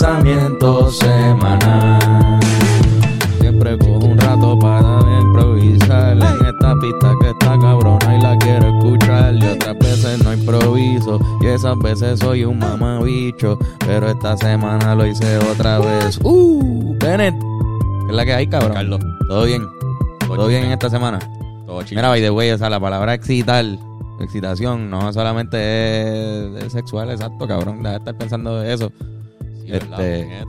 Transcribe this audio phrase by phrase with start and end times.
[0.00, 2.40] pensamiento semanal.
[3.38, 8.78] Siempre cojo un rato para improvisar en esta pista que está cabrona y la quiero
[8.78, 9.34] escuchar.
[9.34, 13.58] Y otras veces no improviso y esas veces soy un mamabicho.
[13.80, 16.18] Pero esta semana lo hice otra vez.
[16.22, 18.72] Uh, Bennett, ¿qué es la que hay, cabrón?
[18.72, 19.00] Carlos.
[19.28, 19.68] ¿Todo bien?
[20.26, 21.18] ¿Todo bien en esta semana?
[21.66, 21.98] Todo chido.
[21.98, 23.66] Mira, by the way, o sea, la palabra excitar,
[24.18, 27.82] excitación, no solamente es, es sexual, exacto, cabrón.
[27.82, 28.90] Deja de estar pensando de eso.
[29.70, 30.46] Sí, ¿verdad, este-?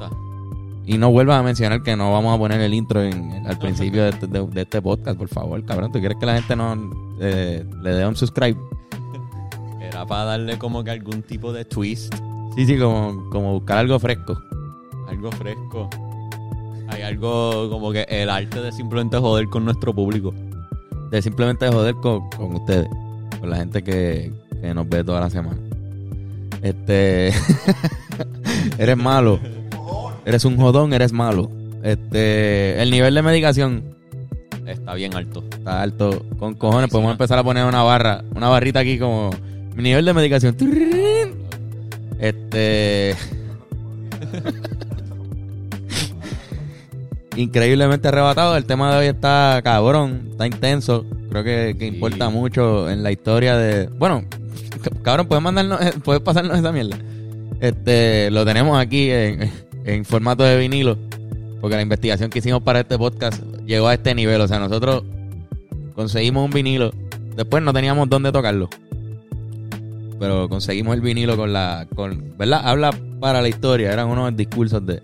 [0.86, 4.04] Y no vuelvas a mencionar que no vamos a poner el intro en- al principio
[4.04, 5.92] de, este- de- de este podcast, por favor, cabrón.
[5.92, 6.76] ¿Tú quieres que la gente no
[7.20, 8.58] eh, le dé un subscribe?
[9.80, 12.14] Era para darle como que algún tipo de twist,
[12.56, 14.38] Sí, sí, como, como buscar algo fresco.
[15.08, 15.90] algo fresco.
[16.90, 20.34] Hay algo como que el arte de simplemente joder con nuestro público.
[21.10, 22.90] De simplemente joder con, con ustedes,
[23.40, 25.58] con la gente que, que nos ve toda la semana.
[26.62, 27.32] Este.
[28.78, 29.40] eres malo.
[30.26, 31.50] Eres un jodón, eres malo.
[31.84, 32.82] Este.
[32.82, 33.84] El nivel de medicación
[34.68, 35.44] Está bien alto.
[35.52, 36.24] está alto.
[36.38, 39.32] Con cojones, podemos empezar a poner una barra, una barrita aquí como.
[39.76, 40.56] Mi nivel de medicación.
[42.20, 43.16] Este.
[47.36, 48.58] Increíblemente arrebatado.
[48.58, 51.06] El tema de hoy está cabrón, está intenso.
[51.30, 51.96] Creo que, que Sí.
[51.96, 53.88] importa mucho en la historia de.
[53.88, 54.26] Bueno,
[55.04, 56.98] cabrón, puedes mandarnos, puedes pasarnos esa mierda.
[57.62, 60.98] Este, lo tenemos aquí en, formato de vinilo.
[61.62, 64.42] Porque la investigación que hicimos para este podcast llegó a este nivel.
[64.42, 65.04] O sea, nosotros
[65.94, 66.92] conseguimos un vinilo.
[67.36, 68.68] Después no teníamos dónde tocarlo.
[70.20, 71.88] Pero conseguimos el vinilo con la.
[71.96, 72.62] con ¿Verdad?
[72.64, 73.94] Habla para la historia.
[73.94, 75.04] Eran unos discursos de,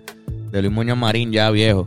[0.52, 1.86] de Luis Muñoz Marín ya viejo.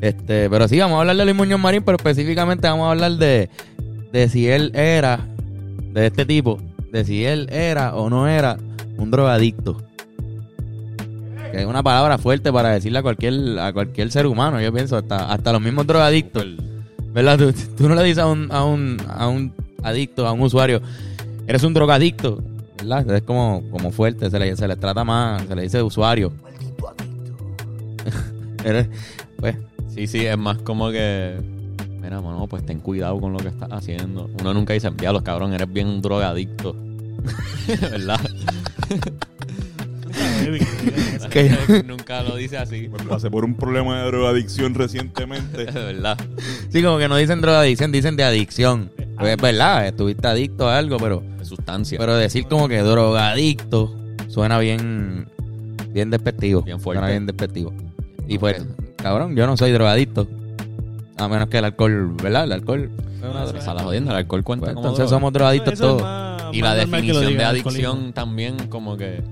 [0.00, 3.12] Este, pero sí, vamos a hablar de Luis Muñoz Marín, pero específicamente vamos a hablar
[3.12, 3.50] de,
[4.12, 5.26] de si él era,
[5.92, 6.58] de este tipo,
[6.92, 8.56] de si él era o no era
[8.98, 9.82] un drogadicto.
[11.50, 14.96] Que es una palabra fuerte para decirle a cualquier, a cualquier ser humano, yo pienso,
[14.96, 16.44] hasta, hasta los mismos drogadictos.
[17.12, 17.54] ¿Verdad?
[17.76, 20.82] Tú, no le dices a un, a un, a un adicto, a un usuario,
[21.46, 22.42] eres un drogadicto,
[22.76, 23.10] ¿verdad?
[23.16, 26.32] Es como, como fuerte, se le, se le trata más, se le dice usuario.
[28.64, 28.88] Eres,
[29.38, 29.56] pues,
[29.98, 31.40] Sí, sí, es más como que.
[32.00, 34.30] Mira, mano, pues ten cuidado con lo que estás haciendo.
[34.40, 36.76] Uno nunca dice, ya los cabrón, eres bien un drogadicto.
[37.90, 38.20] ¿Verdad?
[41.30, 42.88] que- nunca lo dice así.
[43.08, 45.68] Pasé por un problema de drogadicción recientemente.
[45.68, 46.18] Es verdad.
[46.70, 48.90] sí, como que no dicen drogadicción, dicen de adicción.
[49.18, 51.98] Pues es verdad, estuviste adicto a algo, pero, De sustancia.
[51.98, 53.94] pero decir como que drogadicto
[54.28, 55.28] suena bien,
[55.90, 56.62] bien despectivo.
[56.62, 57.00] Bien fuerte.
[57.00, 57.72] Suena bien despectivo.
[58.28, 58.64] Y pues,
[58.96, 60.28] cabrón, yo no soy drogadicto.
[61.16, 62.44] A menos que el alcohol, ¿verdad?
[62.44, 63.58] El alcohol es una droga.
[63.58, 65.18] Esa la jodienda, el alcohol cuenta Pues como entonces droga.
[65.20, 66.02] somos drogadictos Eso es todos.
[66.02, 68.12] más- Y la normal que lo definición de adicción alcoholismo.
[68.14, 69.22] también como que...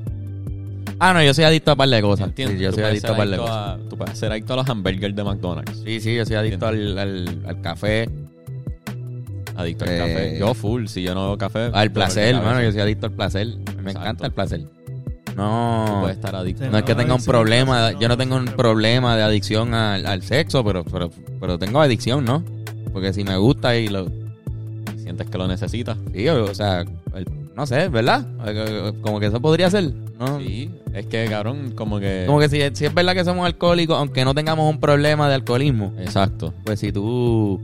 [0.99, 2.25] Ah, no, yo soy adicto a par de cosas.
[2.27, 2.61] Sí, ¿entiendes?
[2.61, 3.69] yo soy adicto a ser par de adicto cosas.
[3.69, 5.83] a- Tú puedes ser adicto a los hamburgers de McDonald's.
[5.85, 8.09] Sí, sí, yo soy adicto al, al, al café,
[9.57, 10.39] Adicto al Eh, café.
[10.39, 11.59] Yo full, si yo no bebo café...
[11.61, 12.39] al dolor de placer, cabeza.
[12.39, 12.63] hermano.
[12.63, 13.47] Yo soy adicto al placer.
[13.47, 14.01] Me Exacto.
[14.01, 14.61] encanta el placer.
[14.61, 16.65] Tú No, puedes estar adicto.
[16.65, 16.69] Sí.
[16.71, 19.75] no es que tenga un adicción, problema, no, yo no tengo un problema de adicción
[19.75, 21.11] al, al sexo, pero, pero,
[21.41, 22.43] pero tengo adicción, ¿no?
[22.93, 24.07] Porque si me gusta y lo...
[25.07, 25.97] Sientes que lo necesitas.
[26.13, 28.27] Sí, o, sea, el- no sé, ¿verdad?
[28.45, 30.41] Eh, Como que eso podría ser, ¿no?
[30.41, 32.25] Sí, es que cabrón, como que...
[32.27, 35.37] Como que si, si es verdad que somos alcohólicos, aunque no tengamos un problema de
[35.37, 36.53] alcoholismo, Exacto.
[36.65, 37.61] pues si tú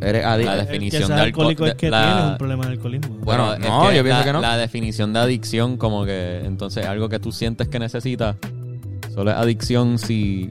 [0.00, 3.16] eres La que definición de alcohólico es que la- tienes un problema de alcoholismo.
[3.24, 4.40] Bueno, es no, yo pienso la, que no.
[4.40, 8.36] La definición de adicción, como que entonces algo que tú sientes que necesitas,
[9.12, 10.50] solo es adicción si,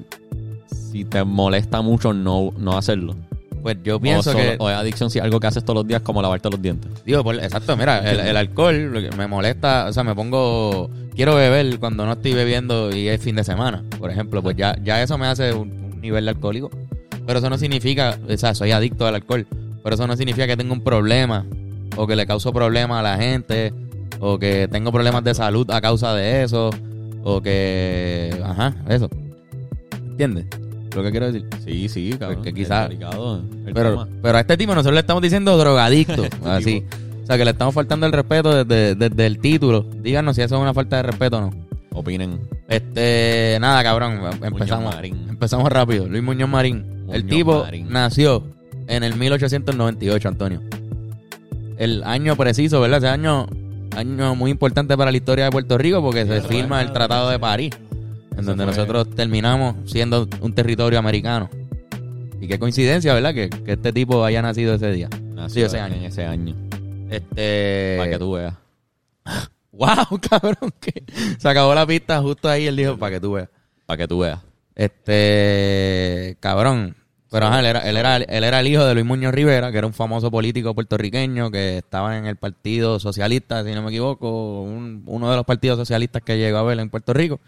[0.92, 3.16] si te molesta mucho no, no hacerlo.
[3.62, 4.56] Pues yo o, pienso solo- que...
[4.60, 6.90] o es adicción si algo que haces todos los días, como lavarte los dientes.
[7.06, 11.80] Digo, por- exacto, mira, el, el alcohol me molesta, o sea, me pongo, quiero beber
[11.80, 15.18] cuando no estoy bebiendo y es fin de semana, por ejemplo, pues ya, ya eso
[15.18, 16.70] me hace un, un nivel de alcohólico.
[17.28, 19.46] Pero eso no significa, o sea, soy adicto al alcohol,
[19.84, 21.46] pero eso no significa que tengo un problema
[21.96, 23.74] o que le causo problemas a la gente
[24.20, 26.72] o que tengo problemas de salud a causa de eso
[27.24, 29.08] o que, ajá, eso.
[30.10, 30.46] ¿Entiendes?
[30.96, 31.48] Lo que quiero decir.
[31.64, 32.36] Sí, sí, cabrón.
[32.36, 36.24] Porque es quizá- delicado el Pero, pero a este tipo nosotros le estamos diciendo drogadicto.
[36.46, 36.84] así.
[37.24, 39.84] O sea, que le estamos faltando el respeto desde, desde el título.
[40.02, 41.52] Díganos si eso es una falta de respeto o no.
[41.94, 42.40] Opinen.
[42.68, 44.20] Este, nada, cabrón.
[44.42, 45.26] Empezamos, Marín.
[45.30, 46.08] empezamos rápido.
[46.08, 47.06] Luis Muñoz Marín.
[47.12, 47.88] el tipo Marín.
[47.90, 48.44] nació
[48.88, 50.62] en el 1898, Antonio.
[51.78, 53.00] El año preciso, ¿verdad?
[53.00, 53.48] Ese año,
[53.96, 57.40] año muy importante para la historia de Puerto Rico porque se firma el Tratado de
[57.40, 57.72] París,
[58.38, 61.50] en donde fue- nosotros terminamos siendo un territorio americano.
[62.40, 63.34] Y qué coincidencia, ¿verdad?
[63.34, 65.10] Que, que este tipo haya nacido ese día.
[65.36, 65.96] Nació ese año.
[65.96, 66.56] en ese año.
[67.10, 67.96] Este.
[68.00, 68.56] Para que tú veas.
[69.72, 71.04] wow, cabrón, que
[71.38, 72.66] se acabó la pista justo ahí.
[72.68, 73.50] Él dijo, para que tú veas.
[73.86, 74.40] Para que tú veas.
[74.76, 76.96] Este, cabrón.
[77.30, 79.78] Pero ajá, él era, él, era, él era el hijo de Luis Muñoz Rivera, que
[79.78, 84.64] era un famoso político puertorriqueño que estaba en el Partido Socialista, si no me equivoco,
[84.64, 87.40] un- uno de los partidos socialistas que llegó a ver en Puerto Rico.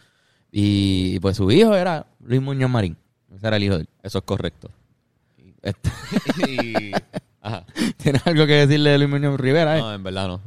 [0.56, 2.96] Y pues su hijo era Luis Muñoz Marín.
[3.36, 3.90] Ese era el hijo de él.
[4.04, 4.70] Eso es correcto.
[5.64, 5.90] Este,
[6.48, 6.92] y,
[7.42, 7.66] ajá.
[7.98, 9.78] ¿Tienes algo que decirle de Luis Muñoz Rivera?
[9.78, 9.82] eh?
[9.82, 10.42] No, en verdad no.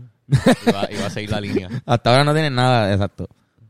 [0.66, 1.68] Iba, iba a seguir la línea.
[1.86, 3.28] Hasta ahora no tiene nada, exacto.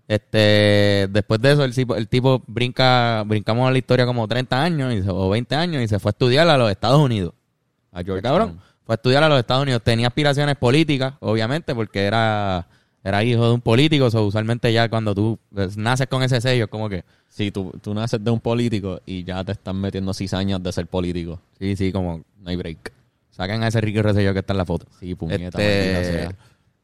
[0.08, 4.62] Este, después de eso, el tipo, el tipo brinca, brincamos a la historia como 30
[4.62, 7.32] años y se- o 20 años y se fue a estudiar a los Estados Unidos.
[7.92, 8.60] A ¿Qué George cabrón?
[8.84, 9.82] Fue a estudiar a los Estados Unidos.
[9.82, 12.68] Tenía aspiraciones políticas, obviamente, porque era,
[13.06, 14.06] era hijo de un político.
[14.06, 17.50] O sea, usualmente ya cuando tú pues, naces con ese sello, es como que, Sí,
[17.50, 21.38] tú, tú naces de un político y ya te están metiendo cizañas de ser político.
[21.58, 22.92] sí, sí, como No hay break.
[23.30, 24.86] saquen a ese Ricky Rosselló que está en la foto.
[24.98, 26.34] Sí, puñeta, Este,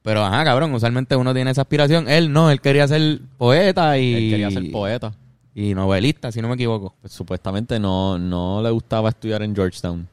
[0.02, 2.08] pero ajá, cabrón, usualmente uno tiene esa aspiración.
[2.08, 5.12] Él no, él quería ser poeta y, Él quería ser poeta.
[5.54, 6.94] y novelista, si no me equivoco.
[7.00, 10.06] Pues, supuestamente no, no le gustaba estudiar en Georgetown.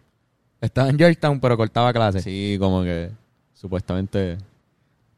[0.62, 2.24] Estaba en Georgetown, pero cortaba clases.
[2.24, 3.10] Sí, como que
[3.54, 4.38] supuestamente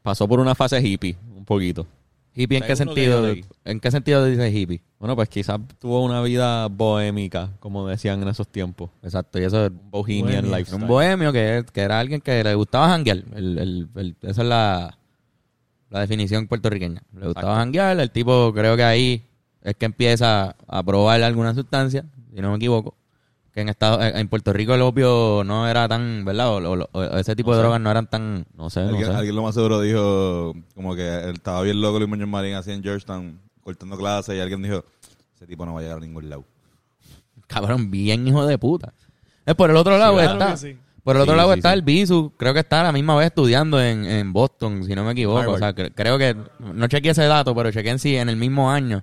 [0.02, 1.86] pasó por una fase hippie, un poquito.
[2.34, 3.34] ¿Hippie en qué sentido?
[3.64, 4.80] ¿En qué sentido dice hippie?
[4.98, 8.88] Bueno, pues quizás tuvo una vida bohémica, como decían en esos tiempos.
[9.02, 10.56] Exacto, y eso es Un bohemian Bohemio.
[10.56, 10.82] lifestyle.
[10.82, 13.18] un bohemio que, que era alguien que le gustaba janguear.
[13.34, 14.98] El, el, el- esa es la,
[15.90, 17.02] la definición puertorriqueña.
[17.18, 18.00] Le gustaba janguear.
[18.00, 19.22] El tipo, creo que ahí
[19.62, 22.94] es que empieza a probar alguna sustancia, si no me equivoco.
[23.52, 26.48] Que en Estado, en Puerto Rico el opio no era tan, ¿verdad?
[26.54, 27.62] O, o- o ese tipo No de sé.
[27.62, 28.46] drogas no eran tan...
[28.56, 29.12] No sé, no Alguien, sé.
[29.14, 32.72] alguien lo más seguro dijo como que él estaba bien loco Luis Muñoz Marín así
[32.72, 34.82] en Georgetown cortando clases y alguien dijo
[35.36, 36.44] ese tipo no va a llegar a ningún lado.
[37.46, 38.92] Cabrón, bien hijo de puta.
[39.44, 40.56] Es por el otro lado claro está.
[40.56, 40.78] sí.
[41.04, 41.74] Por el otro Sí, lado sí, está sí.
[41.74, 42.32] el Bisu.
[42.38, 45.40] Creo que está a la misma vez estudiando en, en Boston, si no me equivoco.
[45.40, 45.54] Harvard.
[45.56, 46.36] O sea, cre- creo que.
[46.60, 49.02] No chequeé ese dato, pero chequé en sí en el mismo año.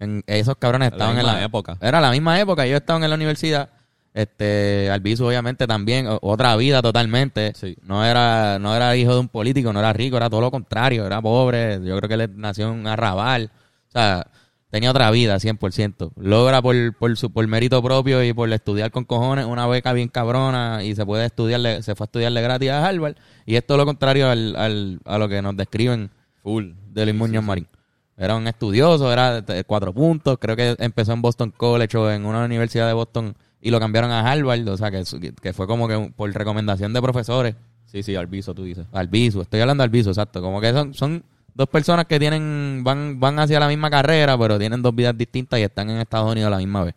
[0.00, 1.76] En, esos cabrones La estaban en la época.
[1.80, 2.64] Era la misma época.
[2.64, 3.68] Ellos estaban en la universidad.
[4.16, 7.52] Este, Albizu obviamente también, otra vida totalmente.
[7.54, 7.76] Sí.
[7.82, 11.04] No era, no era hijo de un político, no era rico, era todo lo contrario,
[11.04, 11.78] era pobre.
[11.84, 13.50] Yo creo que él nació en un arrabal.
[13.88, 14.26] O sea,
[14.70, 16.12] tenía otra vida, 100%.
[16.16, 20.08] Logra por, por su, por mérito propio y por estudiar con cojones una beca bien
[20.08, 23.16] cabrona y se puede estudiarle, se fue a estudiarle gratis a Harvard.
[23.44, 26.10] Y esto es lo contrario al, al- a lo que nos describen
[26.42, 26.70] Full.
[26.90, 27.68] de Luis Muñoz Marín.
[28.16, 32.24] Era un estudioso, era de cuatro puntos, creo que empezó en Boston College o en
[32.24, 35.02] una universidad de Boston y lo cambiaron a Harvard, o sea que,
[35.40, 37.56] que fue como que por recomendación de profesores.
[37.86, 38.86] Sí, sí, Alviso, tú dices.
[38.92, 40.42] Albizu, estoy hablando de Albizu, exacto.
[40.42, 41.24] Como que son, son
[41.54, 45.58] dos personas que tienen, van, van hacia la misma carrera, pero tienen dos vidas distintas
[45.60, 46.94] y están en Estados Unidos a la misma vez.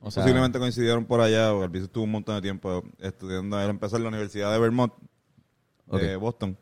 [0.00, 3.60] O sea, Posiblemente coincidieron por allá, porque el piso estuvo un montón de tiempo estudiando.
[3.60, 4.92] Él empezó en la Universidad de Vermont,
[5.86, 6.56] de Boston.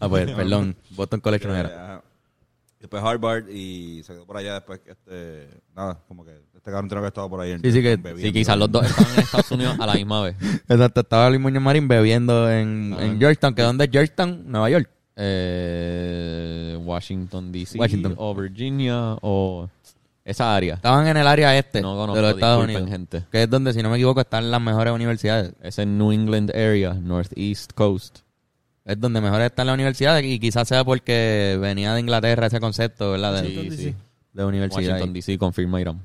[0.00, 2.02] Ah, pues, perdón, Boston College no era.
[2.80, 5.48] Después Harvard y se quedó por allá después este...
[5.76, 7.52] Nada, como que este cabrón tiene que estado por ahí.
[7.52, 10.22] en Sí, sí, que- Sí, quizás los dos estaban en Estados Unidos a la misma
[10.22, 10.36] vez.
[10.68, 13.04] Exacto, estaba Luis Muñoz Marín bebiendo en, Ah.
[13.04, 14.90] en Georgetown, que dónde es Georgetown, Nueva York.
[15.16, 17.78] Eh, Washington, D.C.
[17.78, 18.14] Washington.
[18.16, 19.68] o Virginia o
[20.24, 20.74] esa área.
[20.74, 22.88] Estaban en el área este No conozco, de los Estados Unidos.
[22.88, 23.24] gente.
[23.32, 25.52] Que es donde, si no me equivoco, están las mejores universidades.
[25.62, 28.18] Es en New England area, Northeast Coast.
[28.84, 33.12] Es donde mejor están las universidades y quizás sea porque venía de Inglaterra ese concepto,
[33.12, 33.34] ¿verdad?
[33.42, 33.84] De, Sí, Washington, sí.
[33.84, 33.96] D.C.
[34.32, 34.82] de universidad.
[34.92, 35.38] Washington, D.C.
[35.38, 36.00] confirma Irán.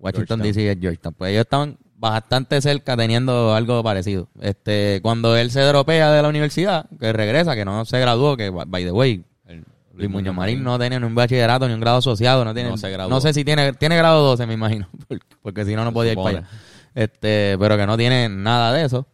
[0.00, 0.40] Washington.
[0.42, 1.14] DC es Georgetown.
[1.14, 4.28] Pues ellos estaban bastante cerca teniendo algo parecido.
[4.40, 8.48] Este, cuando él se dropea de la universidad, que regresa, que no se graduó, que
[8.50, 9.64] by the way, El-
[9.94, 12.78] Luis Muñoz Marín no tiene ni un bachillerato ni un grado asociado, no tiene No
[12.78, 13.10] se graduó.
[13.10, 16.12] no sé si tiene tiene grado 12, me imagino, porque, porque si no no podía
[16.12, 16.48] ir para allá.
[16.94, 19.06] Este, pero que no tiene nada de eso.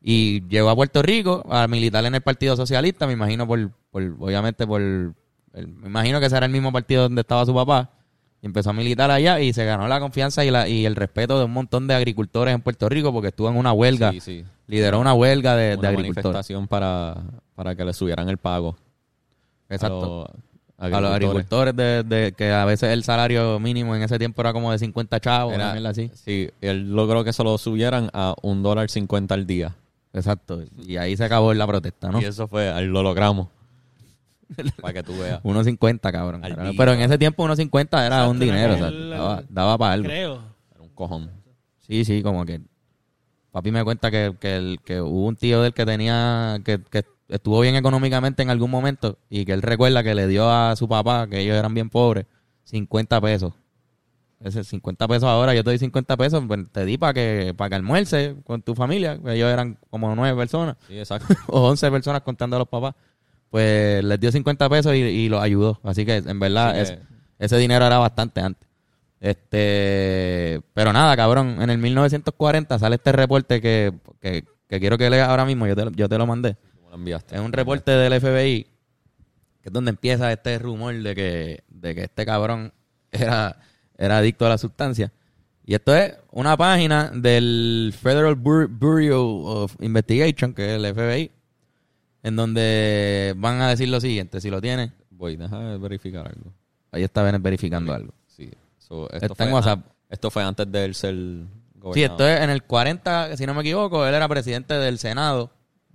[0.00, 4.02] Y llegó a Puerto Rico a militar en el Partido Socialista, me imagino por, por
[4.20, 5.14] obviamente por el-
[5.54, 7.90] me imagino que será el mismo partido donde estaba su papá.
[8.42, 11.38] Y empezó a militar allá y se ganó la confianza y, la, y el respeto
[11.38, 14.44] de un montón de agricultores en Puerto Rico porque estuvo en una huelga, Sí, sí.
[14.66, 16.24] lideró una huelga de, de Una agricultores.
[16.24, 17.16] manifestación para,
[17.54, 18.76] para que le subieran el pago.
[19.68, 20.26] Exacto.
[20.78, 24.40] A A los, agricultores de, de- que a veces el salario mínimo en ese tiempo
[24.42, 26.10] era como de 50 chavos, Era- así.
[26.12, 29.76] Sí, él logró que se lo subieran a un dólar cincuenta al día.
[30.12, 30.60] Exacto.
[30.76, 32.20] Y ahí se acabó la protesta, ¿no?
[32.20, 33.46] Y eso fue, lo logramos.
[34.80, 35.42] para que tú veas.
[35.42, 36.44] 1.50, cabrón.
[36.44, 36.72] Al Pero- día.
[36.76, 40.06] Pero en ese tiempo 1.50 era un dinero, o sea, el- daba, daba para algo.
[40.08, 40.42] Creo.
[40.72, 41.30] Era un cojón.
[41.78, 42.60] Sí, sí, como que
[43.50, 47.04] papi me cuenta que, que, el- que hubo un tío del que tenía, que, que
[47.28, 50.88] estuvo bien económicamente en algún momento y que él recuerda que le dio a su
[50.88, 52.26] papá, que ellos eran bien pobres,
[52.64, 53.52] 50 pesos.
[54.40, 57.68] Ese 50 pesos ahora, yo te doy 50 pesos, pues te di para que, para
[57.70, 61.32] que almuerce con tu familia, ellos eran como nueve personas Sí, exacto.
[61.46, 62.94] o 11 personas contando a los papás.
[63.52, 65.78] Pues les dio 50 pesos y, y los ayudó.
[65.84, 66.90] Así que en verdad es-
[67.38, 68.66] ese dinero era bastante antes.
[69.20, 75.10] Este, pero nada, cabrón, en el 1940 sale este reporte que, que, que quiero que
[75.10, 76.56] leas ahora mismo, yo te, lo- yo te lo mandé.
[76.76, 77.34] ¿Cómo lo enviaste?
[77.36, 78.64] Es un reporte del FBI,
[79.60, 82.72] que es donde empieza este rumor de que, de que este cabrón
[83.10, 83.58] era,
[83.98, 85.12] era adicto a la sustancia.
[85.64, 91.30] Y esto es una página del Federal Bur- Bureau of Investigation, que es el FBI,
[92.22, 96.52] en donde van a decir lo siguiente, si lo tienes, Voy, déjame verificar algo.
[96.90, 98.12] ahí está Bennett verificando algo.
[98.26, 98.50] Sí.
[98.78, 99.80] So, Está esto, fue, en WhatsApp.
[100.08, 101.94] esto fue antes de él ser gobernador.
[101.94, 105.50] Sí, esto es en el 40, si no me equivoco, él era presidente del Senado.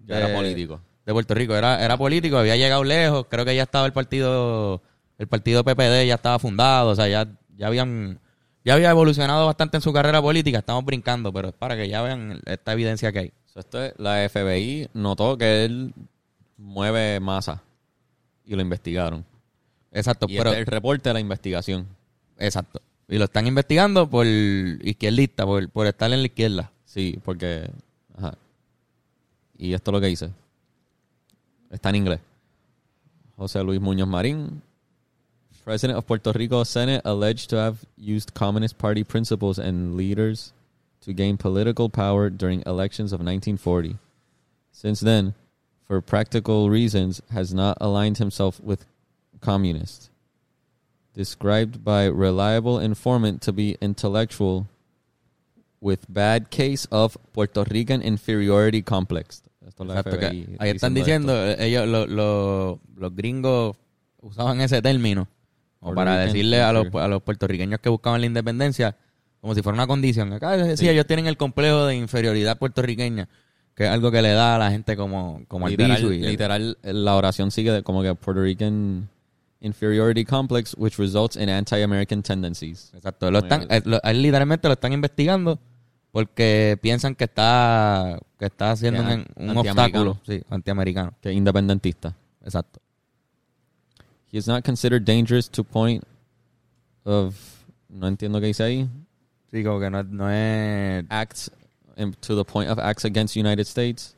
[0.05, 0.79] Ya era político.
[1.05, 4.81] De Puerto Rico, era, era político, había llegado lejos, creo que ya estaba el partido,
[5.17, 8.19] el partido PPD ya estaba fundado, o sea, ya, ya habían,
[8.65, 12.01] ya había evolucionado bastante en su carrera política, estamos brincando, pero es para que ya
[12.01, 13.31] vean esta evidencia que hay.
[13.45, 15.93] So, esto es- la FBI notó que él
[16.57, 17.61] mueve masa
[18.45, 19.23] y lo investigaron.
[19.91, 21.87] Exacto, Y pero, este es el reporte de la investigación.
[22.37, 22.81] exacto.
[23.09, 26.71] Y lo están investigando por izquierdista, por, por estar en la izquierda.
[26.83, 27.69] Sí, porque...
[28.17, 28.33] Ajá.
[29.57, 30.29] Y esto es lo que dice.
[31.69, 32.19] Está en inglés.
[33.37, 34.61] José Luis Muñoz Marín,
[35.63, 40.53] President of Puerto Rico Senate, alleged to have used Communist Party principles and leaders
[41.05, 43.97] to gain political power during elections of 1940.
[44.71, 45.33] Since then,
[45.87, 48.85] for practical reasons, has not aligned himself with
[49.41, 50.09] communists.
[51.13, 54.67] Described by reliable informant to be intellectual
[55.81, 59.41] with bad case of Puerto Rican inferiority complex.
[59.65, 61.61] Esto Exacto, que FBI ahí están diciendo esto.
[61.63, 63.75] ellos, lo- lo- los gringos
[64.21, 65.27] usaban ese término
[65.79, 68.95] Puerto para decirle a los, a los puertorriqueños que buscaban la independencia
[69.41, 70.33] como si fuera una condición.
[70.33, 73.27] Acá sí, ellos tienen el complejo de inferioridad puertorriqueña,
[73.77, 76.77] que es algo que le da a la gente como, como el literal, y- literal,
[76.81, 79.07] la oración sigue de como que Puerto Rican
[79.61, 82.91] inferiority complex, which results in anti-American tendencies.
[82.95, 85.59] Exacto, lo están, eh, lo- él literalmente lo están investigando
[86.11, 91.13] porque piensan que está que está haciendo Que un, un obstáculo, sí, antiamericano.
[91.21, 92.15] Que es independentista.
[92.43, 92.79] Exacto.
[94.31, 96.03] He is not considered dangerous to point
[97.03, 97.35] of
[97.89, 98.89] no entiendo qué dice ahí.
[99.51, 101.51] Sí, como que no, no es acts
[102.21, 104.13] to the point of acts against United States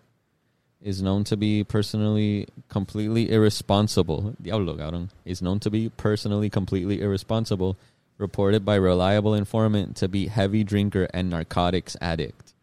[0.82, 4.34] is known to be personally completely irresponsible.
[4.42, 5.10] Diablo, cabrón.
[5.26, 7.78] Is known to be personally completely irresponsible.
[8.18, 12.54] Reported by reliable informant to be heavy drinker and narcotics addict.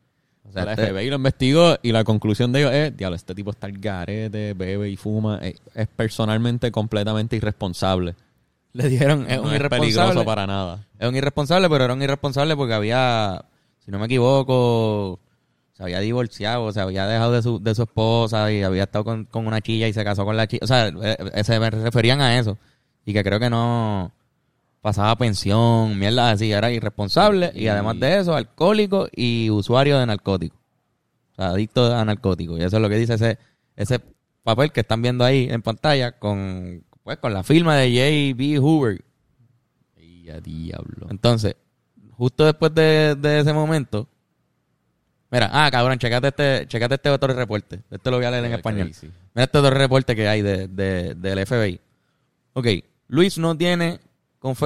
[0.49, 3.35] O sea, la Este- FBI lo investigó y la conclusión de ellos es, diablo, este
[3.35, 8.14] tipo está al garete, bebe y fuma, es, es personalmente completamente irresponsable.
[8.75, 9.78] le dijeron es no un es irresponsable.
[9.94, 10.87] peligroso para nada.
[10.99, 13.44] Es un irresponsable, pero era un irresponsable porque había,
[13.86, 15.20] si no me equivoco,
[15.72, 19.24] se había divorciado, se había dejado de su, de su esposa y había estado con,
[19.26, 20.60] con una chilla y se casó con la chilla.
[20.64, 22.58] O sea, eh, eh, se referían a eso.
[23.04, 24.12] Y que creo que no
[24.80, 30.06] pasaba pensión, mierda así, era irresponsable y, Y- además de eso, alcohólico y usuario de
[30.06, 30.58] narcóticos.
[31.32, 32.58] O sea, adicto a narcóticos.
[32.58, 33.38] Y eso es lo que dice ese,
[33.76, 34.00] ese
[34.42, 38.58] papel que están viendo ahí en pantalla con, pues, con la firma de J.B.
[38.58, 39.04] Hoover.
[39.96, 41.06] Y a diablo.
[41.10, 41.54] Entonces,
[42.16, 44.08] justo después de, de ese momento,
[45.30, 47.80] mira, ah, cabrón, checate este, checate este otro reporte.
[47.90, 48.88] Este lo voy a leer en español.
[48.88, 49.06] crazy.
[49.35, 51.80] Mira este otro reporte que hay de, de- del FBI.
[52.54, 52.66] Ok,
[53.08, 54.00] Luis no tiene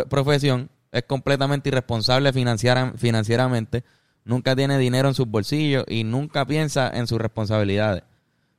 [0.09, 3.83] profesión, es completamente irresponsable financiera- financieramente,
[4.25, 8.02] nunca tiene dinero en sus bolsillos y nunca piensa en sus responsabilidades.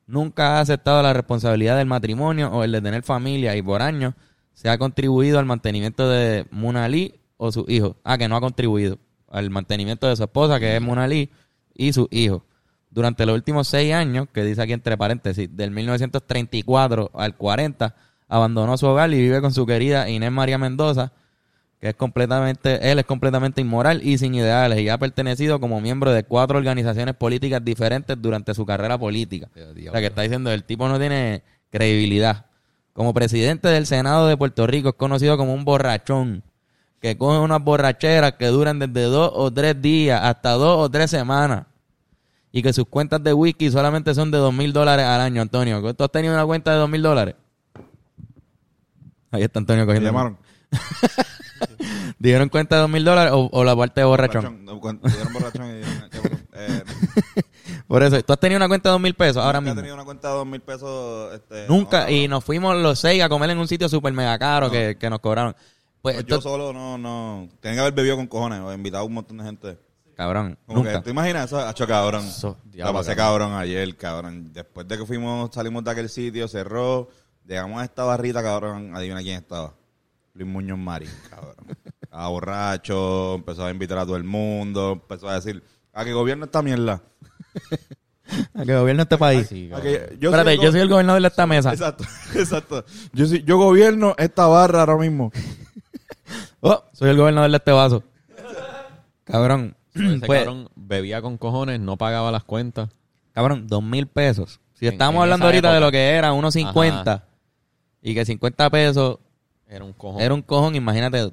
[0.08, 4.14] Nunca ha aceptado la responsabilidad del matrimonio o el de tener familia y por años
[4.54, 7.96] se ha contribuido al mantenimiento de Munali o sus hijos.
[8.04, 11.32] Ah, que no ha contribuido al mantenimiento de su esposa, que es Munali,
[11.74, 12.44] y sus hijos.
[12.92, 17.96] Durante los últimos seis años, que dice aquí entre paréntesis, del 1934 al 40,
[18.28, 21.14] abandonó su hogar y vive con su querida Inés María Mendoza,
[21.80, 26.12] que es completamente, él es completamente inmoral y sin ideales y ha pertenecido como miembro
[26.12, 29.50] de cuatro organizaciones políticas diferentes durante su carrera política.
[29.56, 32.46] O sea, que está diciendo, el tipo no tiene credibilidad.
[32.94, 36.44] Como presidente del Senado de Puerto Rico es conocido como un borrachón,
[37.02, 41.10] que coge unas borracheras que duran desde dos o tres días hasta dos o tres
[41.10, 41.66] semanas.
[42.54, 45.94] Y que sus cuentas de whisky solamente son de dos mil dólares al año, Antonio.
[45.94, 47.36] ¿Tú has tenido una cuenta de dos mil dólares?
[49.32, 50.10] Ahí está Antonio Me cogiendo.
[50.10, 50.38] llamaron.
[52.20, 54.42] ¿Dieron cuenta de dos mil dólares o, la parte de borrachón?
[54.44, 54.66] Borrachón.
[54.66, 55.82] No, cuando dieron borrachón y.
[56.54, 56.84] Eh,
[57.88, 59.82] Por eso, ¿tú has tenido una cuenta de dos mil pesos ahora nunca he mismo?
[59.82, 61.34] tenido una cuenta de dos mil pesos.
[61.34, 62.36] Este, Nunca, no, y no.
[62.36, 64.72] nos fuimos los seis a comer en un sitio súper mega caro No.
[64.72, 65.56] que, que nos cobraron.
[66.02, 67.48] Pues, Pues yo solo no, no.
[67.60, 69.78] Tienen que haber bebido con cojones o invitado a un montón de gente.
[70.16, 70.94] cabrón, Como nunca.
[71.00, 71.60] que, ¿Te imaginas eso?
[71.60, 72.26] Hacho, cabrón.
[72.26, 74.52] Eso, La pasé cabrón ayer, cabrón.
[74.52, 77.10] Después de que fuimos, salimos de aquel sitio, cerró.
[77.46, 78.96] Llegamos a esta barrita, cabrón.
[78.96, 79.74] Adivina quién estaba.
[80.34, 81.56] Luis Muñoz Marín, cabrón.
[82.02, 86.44] Estaba borracho, empezó a invitar a todo el mundo, empezó a decir, a que gobierno
[86.46, 87.02] esta mierda.
[88.54, 89.48] A que gobierno este país.
[89.48, 89.94] Sí, A cabrón.
[89.94, 91.72] que yo Espérate, soy yo soy el gobernador de esta mesa.
[91.72, 92.04] Exacto,
[92.36, 92.86] exacto.
[93.14, 95.32] Yo, soy- yo gobierno esta barra ahora mismo.
[96.62, 98.04] Oh, soy el gobernador de este vaso.
[99.24, 99.76] Cabrón.
[99.94, 102.90] Ese Pues, cabrón bebía con cojones, no pagaba las cuentas.
[103.34, 104.60] cabrón, dos mil pesos.
[104.74, 107.26] Si En- estamos en hablando ahorita de lo que era, unos 50 Ajá.
[108.02, 109.20] y que 50 pesos
[109.68, 110.22] Era un cojón.
[110.22, 111.32] era un cojón, imagínate,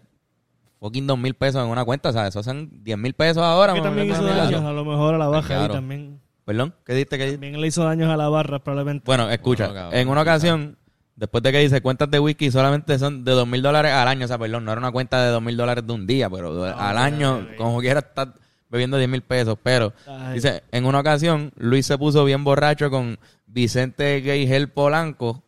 [0.80, 3.74] fucking dos mil pesos en una cuenta, o sea, eso son 10 mil pesos ahora.
[3.74, 5.72] Que también hizo daños a lo mejor a la baja Claro.
[5.74, 7.18] y también, Perdón, ¿qué diste?
[7.18, 7.36] ¿Qué diste?
[7.38, 9.04] también le hizo daños a la barra probablemente.
[9.06, 10.77] Bueno, escucha, Bueno, cabrón, en una ocasión,
[11.18, 14.24] después de que dice cuentas de whisky solamente son de dos mil dólares al año,
[14.24, 16.54] o sea, perdón, no era una cuenta de dos mil dólares de un día, pero
[16.62, 18.34] de- al año, como quiera, estar
[18.70, 19.58] bebiendo 10 mil pesos.
[19.62, 20.34] Pero, Ay.
[20.34, 25.42] dice, en una ocasión, Luis se puso bien borracho con Vicente Geigel Polanco,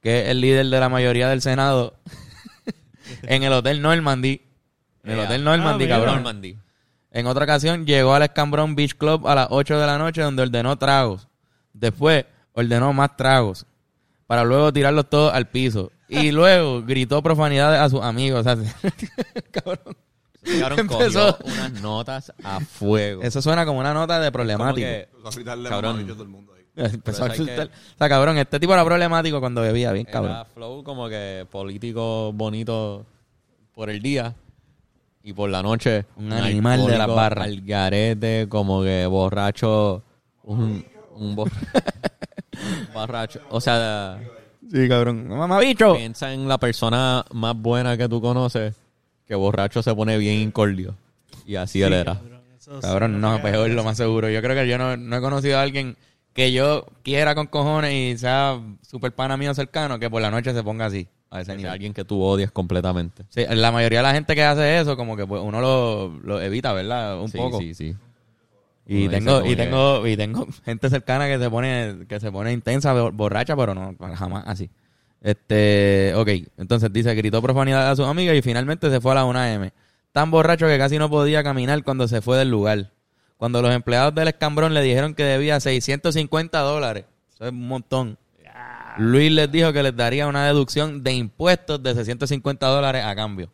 [0.00, 1.94] que es el líder de la mayoría del Senado,
[3.22, 4.40] en el Hotel Normandy.
[5.04, 5.18] En el.
[5.20, 6.14] Hotel Normandy, Ah, cabrón.
[6.16, 6.56] Normandy.
[7.10, 10.42] En otra ocasión llegó al Escambrón Beach Club a las 8 de la noche donde
[10.42, 11.26] ordenó tragos.
[11.72, 13.66] Después ordenó más tragos
[14.30, 15.90] para luego tirarlos todos al piso.
[16.08, 18.40] Y luego gritó profanidades a sus amigos.
[18.40, 18.56] O sea,
[19.50, 19.96] cabrón.
[20.60, 23.22] Cabrón Empezó- cogió unas notas a fuego.
[23.22, 24.86] Eso suena como una nota de problemático.
[24.86, 25.08] que,
[25.44, 25.64] Cabrón.
[25.68, 26.06] Cabrón.
[26.06, 26.62] todo el mundo ahí.
[26.76, 27.68] Empezó a Por eso hay asustar.
[27.70, 30.30] que- O sea, cabrón, este tipo era problemático cuando bebía, bien cabrón.
[30.36, 33.04] Era flow como que político bonito
[33.74, 34.34] por el día
[35.24, 37.42] y por la noche Un animal de la alcohólico barra.
[37.44, 40.04] al garete como que borracho
[40.44, 40.84] un,
[41.16, 41.50] un bor-
[42.94, 44.18] borracho o sea
[44.70, 45.26] Sí, cabrón.
[45.26, 45.96] Mamá bicho.
[45.96, 48.76] piensa en la persona más buena que tú conoces
[49.26, 50.94] que borracho se pone bien incordio
[51.46, 53.74] y así él era Cabrón, eso sí Cabrón, me no, peor, eso.
[53.76, 54.28] lo más seguro.
[54.30, 55.96] Yo creo que yo no, no he conocido a alguien
[56.34, 60.52] que yo quiera con cojones y sea super pana mío cercano que por la noche
[60.52, 61.72] se ponga así, a ese nivel.
[61.72, 65.16] alguien que tú odias completamente Sí, la mayoría de la gente que hace eso, como
[65.16, 67.20] que pues, uno lo, lo evita, ¿verdad?
[67.20, 67.58] Un sí, poco.
[67.58, 67.96] sí sí
[68.86, 72.52] Y Uno tengo, y tengo, y tengo gente cercana que se pone, que se pone
[72.52, 74.70] intensa, bo- borracha, pero no, jamás así.
[75.20, 79.24] Este, ok, entonces dice, gritó profanidad a su amiga y finalmente se fue a la
[79.24, 79.72] 1M.
[80.12, 82.90] Tan borracho que casi no podía caminar cuando se fue del lugar.
[83.36, 88.18] Cuando los empleados del escambrón le dijeron que debía 650 dólares, eso es un montón.
[88.98, 93.48] Luis les dijo que les daría una deducción de impuestos de 650 dólares a cambio.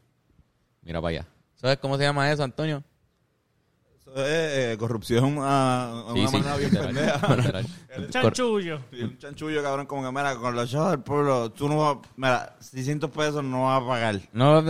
[0.82, 2.82] mira para allá ¿Sabes cómo se llama eso, Antonio?
[4.18, 7.36] Eh, corrupción a, a sí una sí manera bien literal, pendeja.
[7.36, 7.66] literal.
[8.10, 8.80] Chanchullo.
[8.92, 11.98] Y un chanchullo, cabrón, como que, mira, con los chavos del pueblo, tú no vas,
[12.16, 14.20] mira, 600 pesos no vas a pagar.
[14.32, 14.64] No,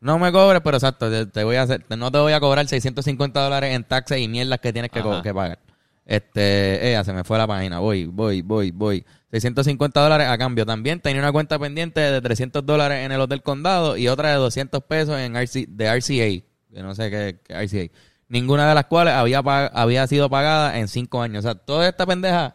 [0.00, 2.66] no me cobres, pero exacto, te, te voy a hacer, no te voy a cobrar
[2.66, 5.58] 650 dólares en taxes y mierdas que tienes que, que pagar.
[6.06, 9.04] Este, ella se me fue la página, voy, voy, voy, voy.
[9.30, 10.66] 650 dólares a cambio.
[10.66, 14.36] También tenía una cuenta pendiente de 300 dólares en el Hotel Condado y otra de
[14.36, 17.92] 200 pesos en RC, de RCA, que no sé qué, qué RCA.
[18.30, 21.44] Ninguna de las cuales había, había sido pagada en cinco años.
[21.44, 22.54] O sea, toda esta pendeja,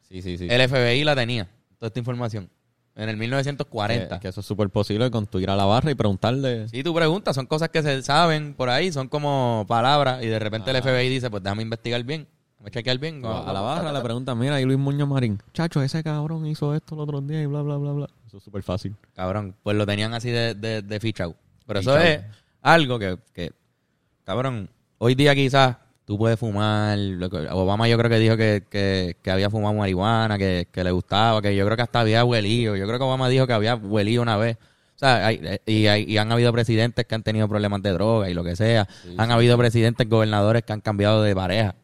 [0.00, 1.46] sí sí sí el FBI la tenía,
[1.78, 2.50] toda esta información.
[2.96, 4.16] En el 1940.
[4.16, 6.82] que, que eso es súper posible con tu ir a la barra y preguntarle Sí,
[6.82, 10.70] tú preguntas, son cosas que se saben por ahí, son como palabras y de repente
[10.70, 13.20] el FBI dice, pues déjame investigar bien, déjame chequear bien.
[13.20, 16.74] No, a la barra le preguntan, mira, y Luis Muñoz Marín, chacho, ese cabrón hizo
[16.74, 18.08] esto el otro día y bla, bla, bla, bla.
[18.26, 18.96] Eso es súper fácil.
[19.14, 21.36] Cabrón, pues lo tenían así de, de, de fichado.
[21.66, 22.22] Pero eso es
[22.62, 23.52] algo que, que,
[24.24, 24.70] cabrón,
[25.02, 26.98] hoy día quizás tú puedes fumar.
[27.52, 31.40] Obama yo creo que dijo que, que, que había fumado marihuana, que, que le gustaba,
[31.40, 32.76] que yo creo que hasta había huelido.
[32.76, 34.56] Yo creo que Obama dijo que había huelido una vez.
[34.96, 37.90] O sea, hay- eh, y, hay- y han habido presidentes que han tenido problemas de
[37.92, 38.86] droga y lo que sea.
[39.16, 41.74] han habido presidentes, gobernadores que han cambiado de pareja,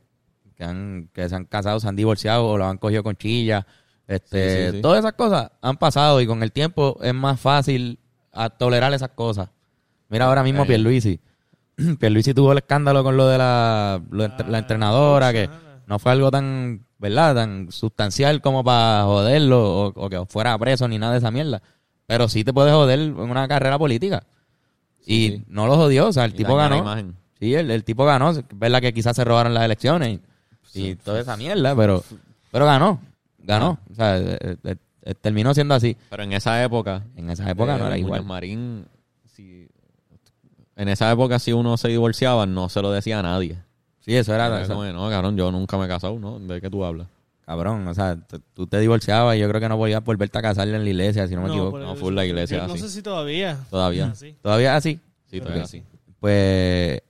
[0.56, 3.66] que, han, que se han casado, se han divorciado o lo han cogido con chilla.
[4.08, 4.80] Este, Sí.
[4.82, 7.98] Todas esas cosas han pasado y con el tiempo es más fácil
[8.32, 9.48] a tolerar esas cosas.
[10.08, 10.66] Mira ahora mismo Eh.
[10.66, 11.18] Pierluisi.
[11.98, 15.48] Pierluisi tuvo el escándalo con lo de la, lo de la entrenadora, que
[15.86, 17.34] no fue algo tan, ¿verdad?
[17.34, 21.62] Tan sustancial como para joderlo o, o que fuera preso ni nada de esa mierda.
[22.06, 24.24] Pero sí te puede joder en una carrera política.
[25.04, 25.44] y sí.
[25.48, 26.76] no lo jodió, o sea, el Y tipo ganó.
[26.78, 27.16] imagen.
[27.38, 28.30] Sí, el, el tipo ganó.
[28.30, 30.20] Es verdad que quizás se robaron las elecciones
[30.74, 32.02] y, y toda esa mierda, pero,
[32.50, 33.00] pero ganó.
[33.38, 33.78] Ganó.
[33.90, 35.96] O sea, eh, eh, eh, terminó siendo así.
[36.10, 38.24] Pero en esa época, En esa época eh, no era igual.
[38.24, 38.86] Marín,
[39.26, 39.68] si,
[40.76, 43.58] en esa época si uno se divorciaba, no se lo decía a nadie.
[44.00, 46.38] Sí, eso era, Era eso- como no, cabrón, yo nunca me he casado, ¿no?
[46.38, 47.08] ¿De qué tú hablas?
[47.44, 47.86] cabrón.
[47.86, 48.18] O sea,
[48.54, 51.28] tú te divorciabas y yo creo que no podías volverte a casar en la iglesia,
[51.28, 51.78] si no me equivoco.
[51.78, 52.82] No, full la iglesia, yo No así.
[52.82, 53.56] sé si todavía.
[53.70, 54.06] Todavía.
[54.06, 54.34] Así.
[54.42, 55.00] ¿Todavía es así?
[55.30, 55.68] Sí, todavía Ok.
[55.68, 55.82] sí.
[56.18, 57.00] Pues.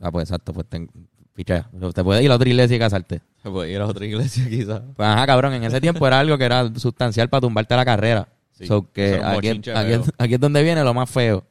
[0.00, 0.90] Ah, pues exacto, pues ten,
[1.32, 1.68] pichea.
[1.94, 3.20] Te puedes ir a otra iglesia y casarte.
[3.44, 4.82] Pues ir a otra iglesia quizás.
[4.96, 8.28] Pues ajá, cabrón, en ese tiempo era algo que era sustancial para tumbarte la carrera.
[8.52, 11.44] Sí, So que aquí, aquí- aquí es donde viene lo más feo.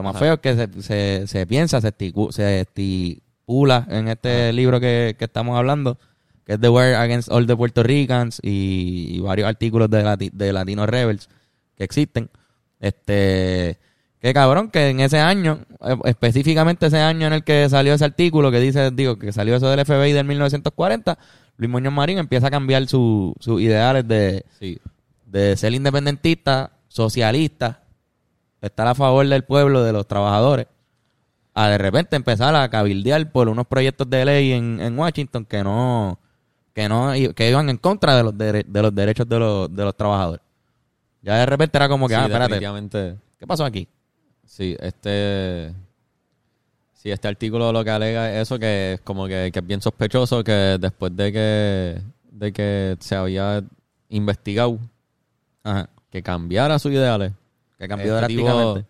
[0.00, 0.24] Lo más Ajá.
[0.24, 5.14] feo es que se, se, se piensa, se, esticu- se estipula en este libro que,
[5.18, 5.98] que estamos hablando,
[6.44, 10.30] que es The War Against All the Puerto Ricans y, y varios artículos de, Lati-
[10.32, 11.28] de Latino Rebels
[11.76, 12.28] que existen.
[12.80, 13.78] Este,
[14.20, 18.04] que cabrón, que en ese año, eh, específicamente ese año en el que salió ese
[18.04, 21.18] artículo que dice, digo, que salió eso del FBI del 1940,
[21.56, 24.78] Luis Muñoz Marín empieza a cambiar su- sus ideales de, Sí.
[25.26, 27.80] de ser independentista, socialista,
[28.60, 30.66] estar a favor del pueblo, de los trabajadores,
[31.54, 35.62] a de repente empezar a cabildear por unos proyectos de ley en, en Washington que
[35.64, 36.18] no,
[36.72, 39.96] que no, que iban en contra de los, de los derechos de los, de los
[39.96, 40.42] trabajadores.
[41.22, 43.18] Ya de repente era como que, Sí, ah, espérate.
[43.38, 43.88] ¿qué pasó aquí?
[44.46, 45.74] Sí, este.
[46.94, 49.80] Sí, este artículo lo que alega es eso, que es como que, que es bien
[49.80, 53.64] sospechoso que después de que, de que se había
[54.10, 54.78] investigado
[55.62, 57.32] Ajá, que cambiara sus ideales.
[57.80, 58.84] Que cambió Este drásticamente.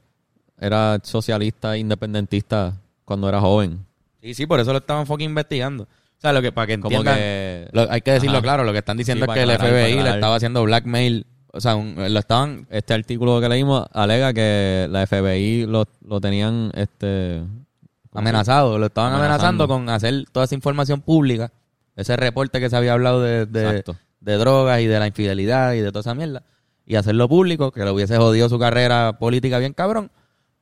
[0.59, 2.75] Era socialista, independentista
[3.07, 3.87] cuando era joven.
[4.21, 5.85] Sí, sí, por eso lo estaban fucking investigando.
[5.85, 7.69] O sea, lo que para que Como entiendan, que.
[7.73, 8.43] lo- hay que decirlo Ajá.
[8.43, 11.61] claro, lo que están diciendo Sí, es que el FBI le estaba haciendo blackmail, o
[11.61, 16.71] sea, un- lo estaban Este artículo que leímos alega que la FBI lo, lo tenían
[16.75, 17.43] este
[18.13, 19.65] amenazado, lo estaban amenazando.
[19.65, 19.69] Amenazando.
[19.69, 21.53] con hacer toda esa información pública,
[21.97, 25.89] ese reporte que se había hablado de, de drogas y de la infidelidad y de
[25.91, 26.43] toda esa mierda,
[26.87, 30.11] y hacerlo público, que le hubiese jodido su carrera política bien cabrón,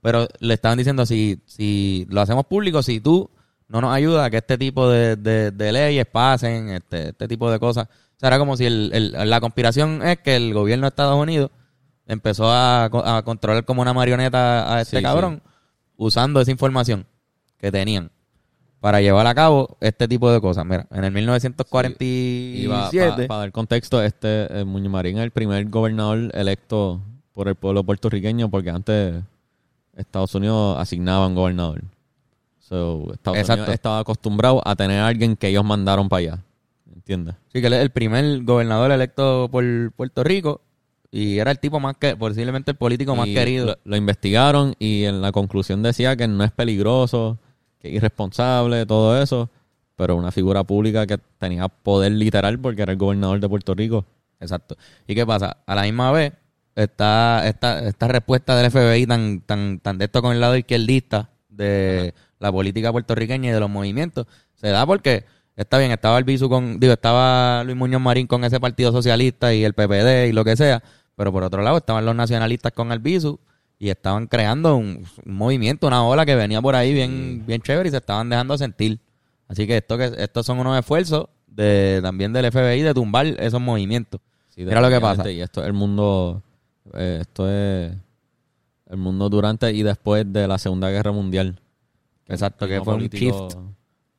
[0.00, 3.30] pero le estaban diciendo, si, si lo hacemos público, si tú
[3.68, 7.50] no nos ayudas a que este tipo de, de- de leyes pasen, este, este tipo
[7.50, 10.84] de cosas, o sea, era como si el, el- la conspiración es que el gobierno
[10.84, 11.50] de Estados Unidos
[12.06, 15.42] empezó a, a controlar como una marioneta a este Sí, cabrón,
[15.96, 17.06] usando esa información
[17.58, 18.10] que tenían
[18.80, 20.64] para llevar a cabo este tipo de cosas.
[20.64, 23.26] Mira, en el 1947...
[23.26, 27.00] para dar contexto, este eh, Muñoz Marín es el primer gobernador electo
[27.34, 29.22] por el pueblo puertorriqueño porque antes
[29.96, 31.82] Estados Unidos asignaba un gobernador.
[32.60, 33.62] So, Estados Exacto.
[33.62, 36.38] Unidos estaba acostumbrado a tener a alguien que ellos mandaron para allá.
[36.94, 37.36] ¿Entiendes?
[37.52, 40.60] Sí, que él es el primer gobernador electo por Puerto Rico
[41.10, 43.66] y era el tipo más que, posiblemente el político más Y querido.
[43.66, 47.38] Lo, lo investigaron y en la conclusión decía que no es peligroso,
[47.78, 49.50] que es irresponsable, todo eso,
[49.96, 54.04] pero una figura pública que tenía poder literal porque era el gobernador de Puerto Rico.
[54.40, 54.76] Exacto.
[55.06, 55.58] ¿Y qué pasa?
[55.66, 56.32] A la misma vez,
[56.74, 61.30] está esta, esta respuesta del FBI tan, tan, tan de esto con el lado izquierdista
[61.48, 65.24] de la política puertorriqueña y de los movimientos, se da porque
[65.56, 69.52] está bien, estaba el Bisu con, digo, estaba Luis Muñoz Marín con ese partido socialista
[69.52, 70.82] y el PPD y lo que sea,
[71.16, 73.00] pero por otro lado estaban los nacionalistas con el
[73.78, 77.88] y estaban creando un, un movimiento, una ola que venía por ahí bien, bien chévere
[77.88, 79.00] y se estaban dejando sentir.
[79.46, 83.60] Así que esto que estos son unos esfuerzos de también del FBI de tumbar esos
[83.60, 84.20] movimientos.
[84.48, 85.30] Sí, Mira lo que pasa.
[85.30, 86.42] Y esto es el mundo,
[86.94, 87.92] eh, esto es
[88.86, 91.60] el mundo durante y después de la Segunda Guerra Mundial.
[92.26, 93.54] Exacto, que fue un shift,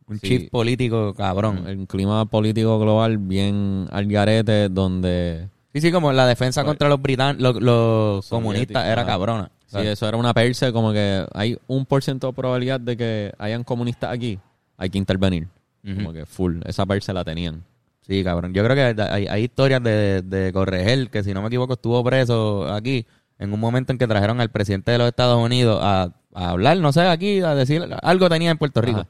[0.08, 0.28] un sí.
[0.28, 1.68] shift político cabrón.
[1.68, 5.50] El clima político global bien al garete donde...
[5.74, 9.52] Sí, sí, como la defensa Pues, contra los británicos, los, comunistas era cabrona.
[9.66, 9.90] Sí, ¿sabes?
[9.90, 13.64] eso era una perse, como que hay un por ciento de probabilidad de que hayan
[13.64, 14.40] comunistas aquí.
[14.78, 15.48] Hay que intervenir.
[15.84, 16.62] Como que full.
[16.66, 17.64] Esa perse la tenían.
[18.02, 18.54] Sí, cabrón.
[18.54, 22.04] Yo creo que hay, hay historias de, de Corregel, que si no me equivoco estuvo
[22.04, 23.06] preso aquí,
[23.38, 26.78] en un momento en que trajeron al presidente de los Estados Unidos a, a hablar,
[26.78, 29.02] no sé, aquí, a decir, algo tenía en Puerto Rico.
[29.02, 29.10] Ajá.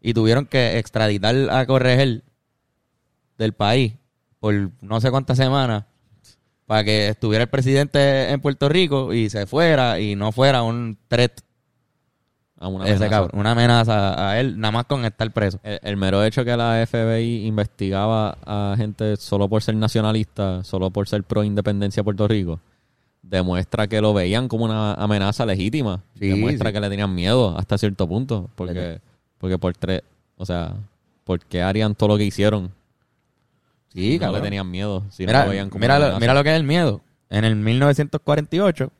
[0.00, 2.22] Y tuvieron que extraditar a Corregel
[3.36, 3.94] del país
[4.40, 5.84] por no sé cuántas semanas
[6.68, 10.98] para que estuviera el presidente en Puerto Rico y se fuera y no fuera un
[11.08, 11.32] threat
[12.60, 13.08] A una ese amenaza.
[13.08, 15.58] cabrón, una amenaza a él, nada más con estar preso.
[15.62, 20.90] El, el mero hecho que la FBI investigaba a gente solo por ser nacionalista, solo
[20.90, 22.60] por ser pro independencia de Puerto Rico,
[23.22, 26.02] demuestra que lo veían como una amenaza legítima.
[26.18, 26.74] Sí, demuestra sí.
[26.74, 28.50] que le tenían miedo hasta cierto punto.
[28.56, 29.00] Porque,
[29.38, 30.02] porque por tres,
[30.36, 30.74] o sea,
[31.24, 32.72] ¿por qué harían todo lo que hicieron?
[33.92, 34.40] Sí, no cabrón.
[34.42, 35.04] le tenían miedo.
[35.10, 37.00] Si no mira, lo veían como mira, lo, mira lo que es el miedo.
[37.30, 38.90] En el 1948,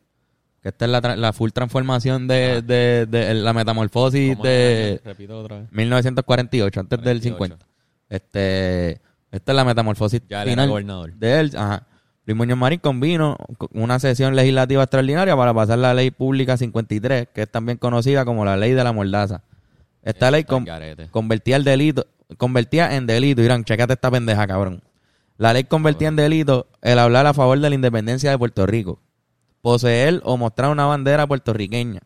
[0.62, 5.60] que esta es la, la full transformación de, de- de la metamorfosis de Repito otra
[5.60, 5.72] vez.
[5.72, 7.36] 1948, antes del 48.
[7.58, 7.66] 50.
[8.08, 11.12] Este, esta es la metamorfosis Ya final gobernador.
[11.14, 11.52] de él.
[11.56, 11.86] Ajá.
[12.26, 13.36] Luis Muñoz Marín convino
[13.72, 18.44] una sesión legislativa extraordinaria para pasar la ley pública 53, que es también conocida como
[18.44, 19.42] la ley de la mordaza.
[20.02, 20.66] Esta ley con-
[21.10, 24.82] convertía el delito, convertía en delito, Irán, checate esta pendeja, cabrón.
[25.36, 29.00] La ley convertía en delito el hablar a favor de la independencia de Puerto Rico,
[29.62, 32.00] poseer o mostrar una bandera puertorriqueña.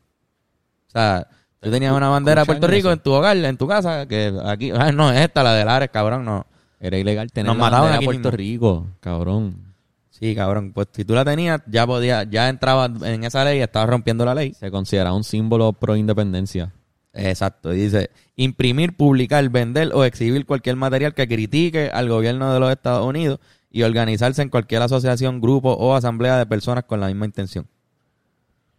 [0.88, 1.26] O sea,
[1.61, 4.70] tú tenías una bandera de Puerto Rico en tu hogar, en tu casa, que aquí,
[4.70, 6.46] ah, no, es esta, la de Lares, cabrón, no.
[6.78, 8.37] Era ilegal tener Nos la mataban de Puerto mismo.
[8.37, 9.72] Rico, cabrón.
[10.11, 10.72] Sí, cabrón.
[10.72, 14.24] Pues si tú la tenías, ya podía, ya entraba en esa ley y estaba rompiendo
[14.24, 14.52] la ley.
[14.54, 16.72] Se considera un símbolo pro independencia.
[17.14, 17.75] Exacto.
[17.75, 22.70] Y dice, imprimir, publicar, vender o exhibir cualquier material que critique al gobierno de los
[22.70, 23.38] Estados Unidos
[23.70, 27.66] y organizarse en cualquier asociación, grupo o asamblea de personas con la misma intención.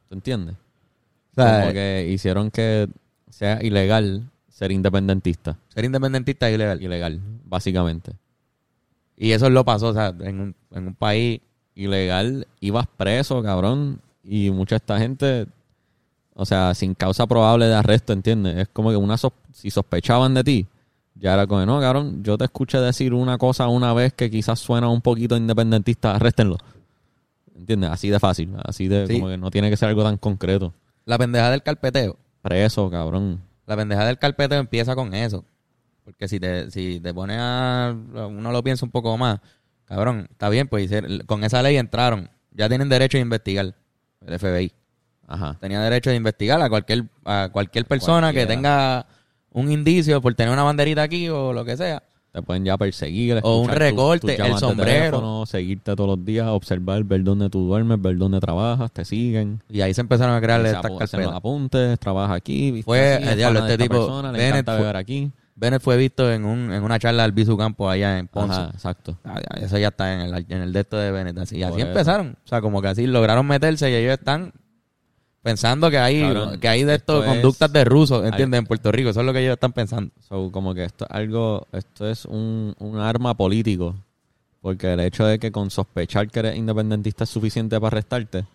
[0.09, 0.55] ¿Tú entiendes?
[1.31, 2.87] O sea, Como que hicieron que
[3.29, 5.57] sea ilegal ser independentista.
[5.69, 6.81] ser independentista es ilegal.
[6.81, 8.13] Ilegal, básicamente.
[9.17, 11.41] Y eso lo pasó, o sea, en un, en un país...
[11.75, 13.99] Ilegal, ibas preso, cabrón.
[14.23, 15.47] Y mucha esta gente,
[16.35, 18.57] o sea, sin causa probable de arresto, ¿entiendes?
[18.57, 20.67] Es como que una sos- si sospechaban de ti,
[21.15, 24.59] ya era como, no, cabrón, yo te escuché decir una cosa una vez que quizás
[24.59, 26.57] suena un poquito independentista, arréstenlo.
[27.55, 27.91] ¿Entiendes?
[27.91, 29.13] Así de fácil, así de Sí.
[29.15, 30.73] como que no tiene que ser algo tan concreto.
[31.05, 32.17] La pendeja del carpeteo.
[32.41, 33.41] Preso, cabrón.
[33.67, 35.45] La pendeja del carpeteo empieza con eso.
[36.03, 37.95] Porque si te, si te pones a...
[38.13, 39.39] Uno lo piensa un poco más.
[39.85, 40.89] Cabrón, está bien, pues
[41.25, 42.29] con esa ley entraron.
[42.51, 43.73] Ya tienen derecho a investigar.
[44.25, 44.71] El FBI.
[45.33, 45.57] Ajá.
[45.59, 49.05] Tenía derecho de investigar a cualquier, a cualquier persona que tenga
[49.51, 52.03] un indicio por tener una banderita aquí o lo que sea.
[52.31, 53.39] Te pueden ya perseguir.
[53.43, 54.99] O un tu- recorte, el sombrero.
[55.17, 59.61] teléfono, seguirte todos los días, observar, ver dónde tú duermes, ver dónde trabajas, te siguen.
[59.69, 61.31] Y ahí se empezaron a crearle Se estas carpetas.
[61.35, 62.71] apuntes, trabaja aquí.
[62.71, 65.31] viste Fue, así, eh, diablo, este tipo, persona, le Bennett fue- beber aquí.
[65.55, 68.55] Bennett fue visto en, un, en una charla del Bisu Campo allá en Ponce.
[68.55, 69.15] Ajá, exacto.
[69.23, 71.37] Ah, ya, Eso ya está en el, en el de esto de Bennett.
[71.37, 71.87] Así, y así eso.
[71.87, 72.35] empezaron.
[72.43, 74.51] O sea, como que así lograron meterse y ellos están
[75.43, 78.57] pensando que hay, Cabrón, que hay de esto esto es- conductas de rusos, ¿entiendes?
[78.59, 79.09] En Puerto Rico.
[79.09, 80.11] Eso es lo que ellos están pensando.
[80.27, 83.93] So, como que esto es algo, esto es un, un arma político.
[84.61, 88.45] Porque el hecho de que con sospechar que eres independentista es suficiente para arrestarte,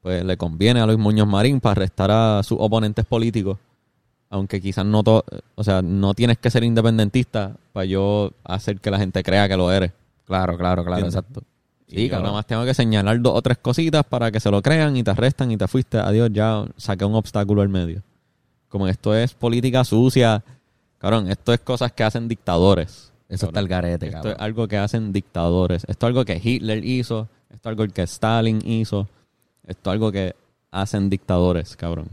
[0.00, 3.58] pues le conviene a Luis Muñoz Marín para arrestar a sus oponentes políticos.
[4.30, 5.24] Aunque quizás no to-
[5.56, 9.56] o sea, no tienes que ser independentista para yo hacer que la gente crea que
[9.56, 9.90] lo eres.
[10.24, 11.16] Claro, claro, claro, ¿Entiendes?
[11.16, 11.42] exacto.
[11.96, 12.24] Sí, cabrón.
[12.24, 15.02] nada más tengo que señalar dos o tres cositas para que se lo crean y
[15.02, 15.98] te arrestan y te fuiste.
[15.98, 18.02] Adiós, ya saqué un obstáculo al medio.
[18.68, 20.42] Como esto es política sucia.
[20.98, 23.12] Cabrón, esto es cosas que hacen dictadores.
[23.28, 24.32] Eso está el garete, Esto cabrón.
[24.34, 25.84] es algo que hacen dictadores.
[25.88, 27.28] Esto es algo que Hitler hizo.
[27.48, 29.08] Esto es algo que Stalin hizo.
[29.66, 30.34] Esto es algo que
[30.70, 32.08] hacen dictadores, cabrón.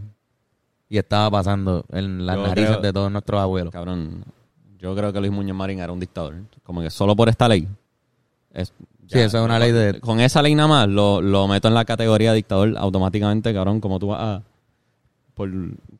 [0.90, 3.72] Y estaba pasando en las Yo narices creo- de todos nuestros abuelos.
[3.74, 4.24] Cabrón,
[4.80, 6.36] yo creo que Luis Muñoz Marín era un dictador.
[6.63, 7.68] Como que solo por esta ley.
[8.54, 8.72] Es,
[9.08, 10.00] Sí, eso es una ley de...
[10.02, 13.80] Con esa ley nada más lo, lo meto en la categoría de dictador automáticamente, cabrón,
[13.80, 14.43] como tú vas a...
[15.34, 15.50] Por,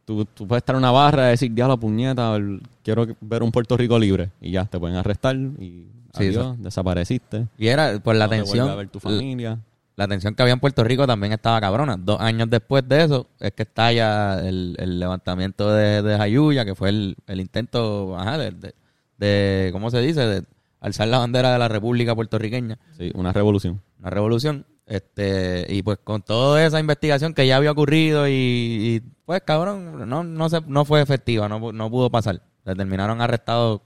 [0.04, 3.52] tú, tú puedes estar en una barra y decir, diablo, puñeta, el- quiero ver un
[3.52, 4.32] Puerto Rico libre.
[4.42, 7.46] Y ya, te pueden arrestar y Sí, adiós, desapareciste.
[7.60, 8.70] Y era por la No te tensión.
[8.70, 9.60] a ver tu familia.
[9.96, 11.96] La tensión que había en Puerto Rico también estaba cabrona.
[11.98, 16.74] Dos años después de eso es que estalla el, el levantamiento de, de Jayuya, que
[16.76, 18.74] fue el, el intento, ajá, de, de-
[19.18, 20.22] de- ¿cómo se dice?
[20.22, 20.44] De
[20.80, 22.80] alzar la bandera de la República Puertorriqueña.
[22.98, 23.82] Sí, una revolución.
[24.00, 24.66] Una revolución.
[24.86, 30.08] Este, y pues con toda esa investigación que ya había ocurrido y, y, pues cabrón,
[30.08, 32.42] no, no, se, no fue efectiva, no, no pudo pasar.
[32.64, 33.82] Le terminaron arrestados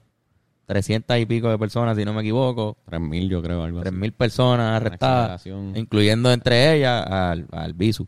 [0.66, 2.78] 300 y pico de personas, si no me equivoco.
[2.86, 3.90] 3.000 yo creo, algo así.
[3.90, 8.06] 3.000 personas arrestadas, incluyendo entre ellas al, al Bisu.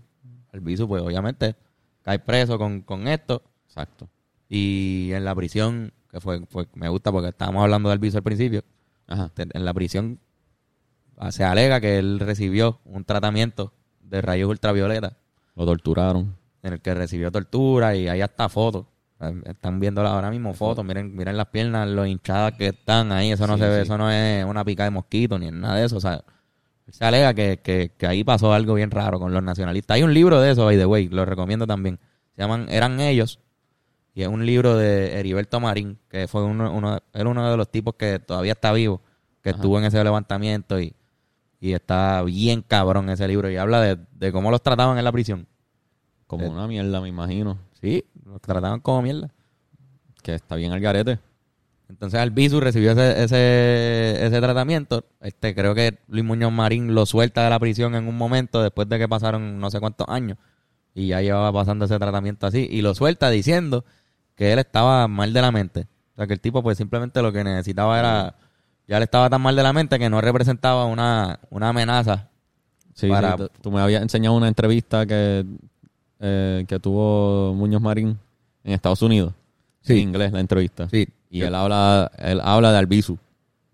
[0.53, 1.57] Al Bisu, pues obviamente
[2.03, 3.43] cae preso con, con esto.
[3.67, 4.09] Exacto.
[4.49, 8.23] Y en la prisión, que fue, fue me gusta porque estábamos hablando del Bisu al
[8.23, 8.63] principio,
[9.07, 9.31] Ajá.
[9.37, 10.19] en la prisión
[11.19, 15.17] ah, se alega que él recibió un tratamiento de rayos ultravioleta
[15.57, 16.37] Lo torturaron.
[16.63, 18.87] en el que recibió tortura y hay hasta fotos.
[19.45, 23.47] Están viendo ahora mismo fotos, miren, miren las piernas, lo hinchadas que están ahí, eso
[23.47, 23.83] no Sí, se ve, sí.
[23.83, 26.23] eso no es una pica de mosquito ni nada de eso, o sea,
[26.91, 29.95] se alega que, que, que ahí pasó algo bien raro con los nacionalistas.
[29.95, 31.99] Hay un libro de eso, by the way, lo recomiendo también.
[32.37, 33.41] Se llaman Eran ellos
[34.15, 37.69] y es un libro de Heriberto Marín, que fue uno, uno, era uno de los
[37.71, 39.01] tipos que todavía está vivo,
[39.43, 39.57] que Ajá.
[39.57, 40.95] estuvo en ese levantamiento y,
[41.61, 45.13] y está bien cabrón ese libro y habla de, de cómo los trataban en la
[45.13, 45.47] prisión.
[46.27, 46.49] Como Eh.
[46.49, 47.59] una mierda, me imagino.
[47.81, 49.31] Sí, los trataban como mierda.
[50.23, 51.19] Que está bien al garete.
[51.89, 55.05] Entonces Albizu recibió ese, ese, ese tratamiento.
[55.21, 58.89] Este, creo que Luis Muñoz Marín lo suelta de la prisión en un momento después
[58.89, 60.39] de que pasaron no sé cuántos años.
[60.95, 62.67] Y ya llevaba pasando ese tratamiento así.
[62.71, 63.85] Y lo suelta diciendo
[64.35, 65.87] que él estaba mal de la mente.
[66.13, 68.35] O sea, que el tipo pues simplemente lo que necesitaba era...
[68.87, 72.29] Ya le estaba tan mal de la mente que no representaba una, una amenaza.
[72.93, 75.45] Sí, Para- sí, tú- me habías enseñado una entrevista que,
[76.21, 78.19] eh, que tuvo Muñoz Marín
[78.63, 79.33] en Estados Unidos.
[79.81, 79.95] Sí.
[79.95, 80.87] En inglés, la entrevista.
[80.91, 81.09] Sí.
[81.31, 83.17] Y él habla, él habla de Albizu.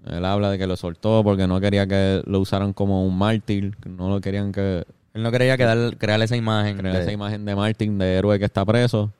[0.07, 3.77] Él habla de que lo soltó porque no quería que lo usaran como un mártir.
[3.85, 6.79] No lo querían que Él no quería quedar, crear esa imagen.
[6.79, 9.12] crear de- esa imagen de mártir, de héroe que está preso.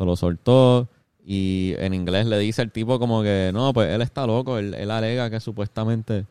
[0.00, 0.88] Se lo soltó.
[1.26, 4.72] Y en inglés le dice el tipo como que, no, pues él está loco, él,
[4.72, 6.24] él alega que supuestamente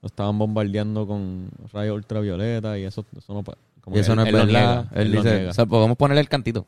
[0.00, 3.44] lo estaban bombardeando con rayos ultravioleta y eso, eso no
[3.82, 4.48] como y eso él- no es él verdad.
[4.48, 6.66] niega, él lo dice, o sea, podemos ponerle el cantito.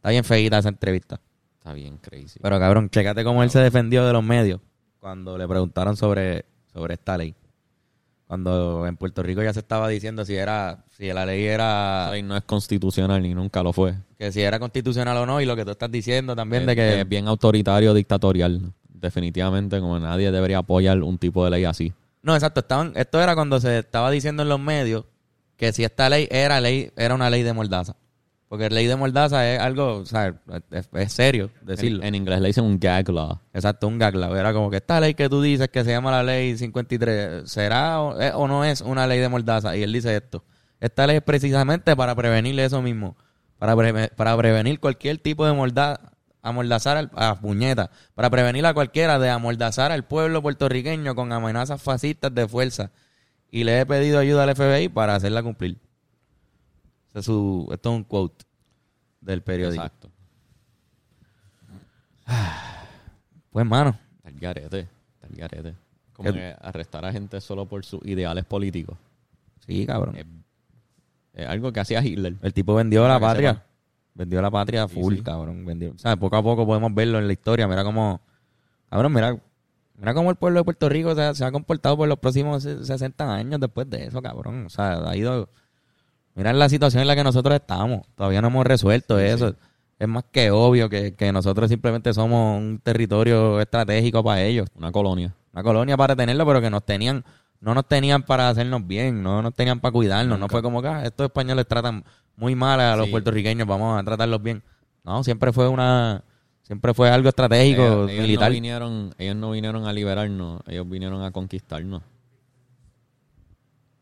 [0.00, 1.20] Está bien feíta esa entrevista.
[1.58, 2.40] Está bien crazy.
[2.40, 4.58] Pero cabrón, chécate cómo él se defendió de los medios
[4.98, 7.34] cuando le preguntaron sobre, sobre esta ley.
[8.26, 12.22] Cuando en Puerto Rico ya se estaba diciendo si era, si la ley era, ley
[12.22, 13.94] no es constitucional ni nunca lo fue.
[14.16, 16.76] que si era constitucional o no, y lo que tú estás diciendo también es, de
[16.76, 18.72] que es bien autoritario, dictatorial.
[18.88, 21.92] Definitivamente, como nadie debería apoyar un tipo de ley así.
[22.22, 22.60] No, exacto.
[22.60, 25.04] Estaban, esto era cuando se estaba diciendo en los medios
[25.56, 27.96] que si esta ley era ley, era una ley de mordaza.
[28.50, 30.34] Porque ley de mordaza es algo, o sea,
[30.72, 31.98] es, es serio decirlo.
[32.02, 33.38] En, en inglés le dicen un gag law.
[33.54, 34.34] Exacto, un gag law.
[34.34, 38.00] Era como que esta ley que tú dices que se llama la ley 53, ¿será
[38.00, 39.76] o, es o no es una ley de mordaza?
[39.76, 40.42] Y él dice esto.
[40.80, 43.16] Esta ley es precisamente para prevenir eso mismo.
[43.56, 46.00] Para, preve- para prevenir cualquier tipo de mordaza,
[46.42, 47.92] amordazar al, a puñeta.
[48.16, 52.90] Para prevenir a cualquiera de amordazar al pueblo puertorriqueño con amenazas fascistas de fuerza.
[53.48, 55.78] Y le he pedido ayuda al FBI para hacerla cumplir.
[57.10, 58.44] Ese es su, esto es un quote
[59.20, 59.82] del periódico.
[59.82, 60.10] Exacto.
[63.50, 64.88] Pues, mano, el garete.
[65.28, 65.74] El garete.
[66.12, 68.96] Como ¿Qué- que arrestar a gente solo por sus ideales políticos.
[69.66, 70.14] sí, cabrón.
[70.16, 70.24] Es,
[71.34, 72.36] es algo que hacía Hitler.
[72.42, 73.64] El tipo vendió la Para patria.
[74.14, 75.22] Vendió la patria full, sí.
[75.22, 75.64] cabrón.
[75.64, 75.92] Vendió.
[75.92, 77.66] O sea, poco a poco podemos verlo en la historia.
[77.66, 78.20] Mira cómo.
[78.88, 79.36] Cabrón, mira.
[79.96, 82.62] Mira cómo el pueblo de Puerto Rico se, ha- se ha comportado por los próximos
[82.62, 84.66] se- 60 años después de eso, cabrón.
[84.66, 85.48] O sea, ha ido.
[86.40, 88.00] Mira la situación en la que nosotros estamos.
[88.14, 89.54] Todavía no hemos resuelto eso.
[89.98, 94.66] Es más que obvio que, que nosotros simplemente somos un territorio estratégico para ellos.
[94.74, 95.34] Una colonia.
[95.52, 97.26] Una colonia para tenerlo, pero que nos tenían,
[97.60, 100.38] no nos tenían para hacernos bien, no nos tenían para cuidarnos.
[100.38, 102.04] No fue como que "Ah, estos españoles tratan
[102.36, 103.10] muy mal a los Sí.
[103.10, 104.62] puertorriqueños, vamos a tratarlos bien.
[105.04, 106.24] No, siempre fue una,
[106.62, 108.48] siempre fue algo estratégico, ellos, ellos militar.
[108.48, 112.00] no vinieron, ellos no vinieron a liberarnos, ellos vinieron a conquistarnos.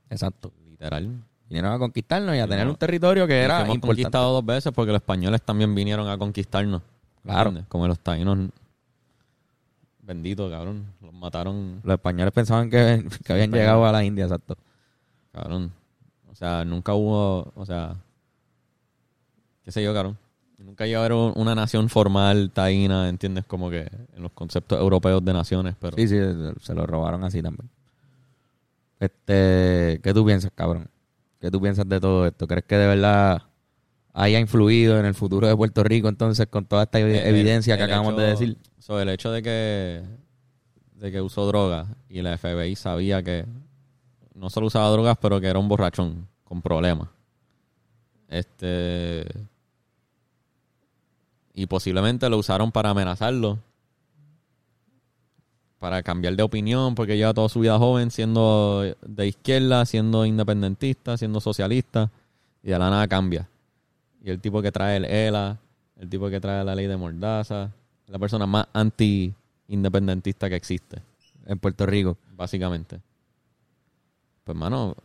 [0.09, 0.53] Exacto.
[0.71, 1.25] Literal.
[1.49, 2.73] Vinieron a conquistarnos y a tener no.
[2.73, 4.03] un territorio que era fuimos importante.
[4.03, 6.83] conquistados dos veces porque los españoles también vinieron a conquistarnos.
[7.23, 7.49] Claro.
[7.51, 7.69] ¿Entiendes?
[7.69, 8.39] Como los taínos.
[10.03, 10.87] Benditos, cabrón.
[11.01, 14.57] Los mataron, Los españoles pensaban que, que habían llegado a la India, exacto.
[15.33, 15.73] cabrón.
[16.31, 17.97] O sea, nunca hubo, o sea,
[19.65, 20.17] qué sé yo, cabrón.
[20.59, 23.45] Nunca llegaron una nación formal taína, ¿entiendes?
[23.45, 26.17] Como que en los conceptos europeos de naciones, pero Sí, sí,
[26.61, 27.69] se lo robaron así también.
[28.99, 30.89] Este, ¿qué tú piensas, cabrón?
[31.41, 32.47] ¿Qué tú piensas de todo esto?
[32.47, 33.43] ¿Crees que de verdad
[34.13, 37.85] haya influido en el futuro de Puerto Rico entonces con toda esta El- evidencia que
[37.85, 38.59] el acabamos hecho- de decir?
[38.79, 40.03] Sobre el hecho de que
[40.95, 43.47] de que usó drogas y la FBI sabía que
[44.35, 47.09] no solo usaba drogas, pero que era un borrachón con problemas.
[48.29, 49.25] Este
[51.55, 53.59] y posiblemente lo usaron para amenazarlo.
[55.79, 61.17] Para cambiar de opinión, porque lleva toda su vida joven siendo de izquierda, siendo independentista,
[61.17, 62.11] siendo socialista,
[62.63, 63.49] y de la nada cambia.
[64.23, 65.59] Y el tipo que trae el ELA,
[65.97, 67.71] el tipo que trae la ley de Mordaza,
[68.09, 71.01] la persona más anti-independentista que existe,
[71.47, 72.17] En Puerto Rico.
[72.37, 73.01] básicamente.
[74.45, 74.97] Pues, mano,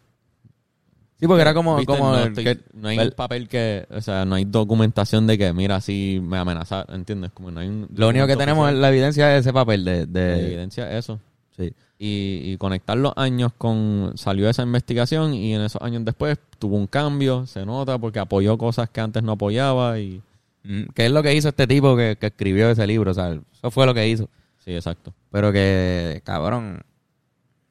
[1.23, 1.77] Sí, porque era como...
[1.77, 1.97] ¿viste?
[1.97, 5.25] como no, el estoy- que- no hay el- papel que, o sea, no hay documentación
[5.25, 7.31] de que, mira, si me amenaza, ¿entiendes?
[7.33, 9.53] Como no hay un lo único que documento tenemos es oficial la evidencia de ese
[9.53, 10.05] papel de...
[10.05, 11.21] de de- evidencia, eso.
[11.55, 11.71] Sí.
[11.97, 14.11] Y, y conectar los años con...
[14.15, 18.57] Salió esa investigación y en esos años después tuvo un cambio, se nota, porque apoyó
[18.57, 20.21] cosas que antes no apoyaba y...
[20.65, 23.11] Mm, ¿Qué es lo que hizo este tipo que, que escribió ese libro?
[23.11, 24.29] O sea, eso fue lo que hizo.
[24.65, 25.13] Sí, exacto.
[25.31, 26.81] Pero que, cabrón.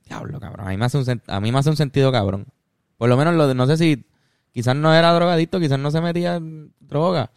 [0.07, 0.67] Diablo, cabrón.
[0.67, 2.47] A mí me hace un, sen- a mí me hace un sentido, cabrón.
[3.03, 4.07] Por lo menos, lo de- no sé si.
[4.53, 7.33] Quizás no era drogadicto, quizás no se metía en droga.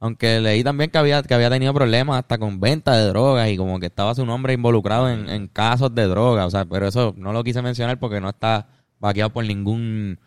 [0.00, 3.56] Aunque leí también que había, que había tenido problemas hasta con venta de drogas y
[3.56, 6.46] como que estaba su nombre involucrado en, en casos de droga.
[6.46, 8.66] O sea, pero eso no lo quise mencionar porque no está
[8.98, 10.18] vaqueado por ningún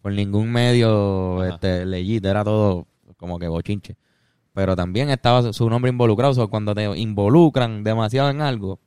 [0.00, 1.54] por ningún medio Ajá.
[1.56, 2.24] este, legit.
[2.24, 2.86] Era todo
[3.18, 3.94] como que bochinche.
[4.54, 6.30] Pero también estaba su- su nombre involucrado.
[6.32, 8.78] O sea, cuando te involucran demasiado en algo,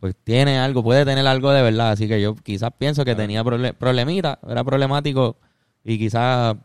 [0.00, 1.90] pues tiene algo, puede tener algo de verdad.
[1.90, 5.36] Así que yo quizás pienso que tenía prole- problemita, era problemático
[5.84, 6.56] y quizás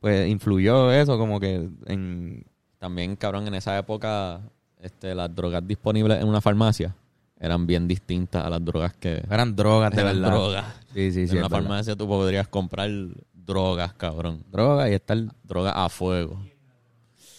[0.00, 2.44] pues influyó eso como que en...
[2.78, 4.40] También, cabrón, en esa época
[4.80, 6.94] este, las drogas disponibles en una farmacia
[7.40, 9.22] eran bien distintas a las drogas que...
[9.30, 10.30] Eran drogas de Eran verdad.
[10.30, 10.64] drogas.
[10.94, 11.32] Sí, sí, sí.
[11.32, 11.62] en una verdad.
[11.62, 12.90] farmacia tú podrías comprar
[13.32, 14.44] drogas, cabrón.
[14.50, 15.18] Droga y estar...
[15.42, 16.38] Drogas a fuego.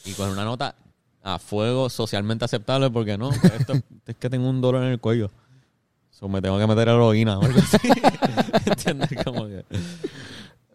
[0.05, 0.75] Y con una nota
[1.33, 3.73] a fuego socialmente aceptable porque no, pues esto
[4.05, 5.29] es que tengo un dolor en el cuello.
[6.09, 7.77] So, me tengo que meter heroína o algo así.
[8.65, 9.09] ¿Entiendes?
[9.23, 9.65] Como que,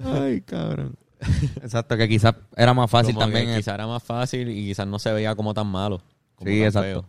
[0.05, 0.95] Ay, cabrón.
[1.63, 3.49] Exacto, que quizás era más fácil como también.
[3.51, 6.03] eh, quizás era más fácil y quizás no se veía como tan malo.
[6.35, 6.89] como Sí, tan exacto.
[7.03, 7.05] feo.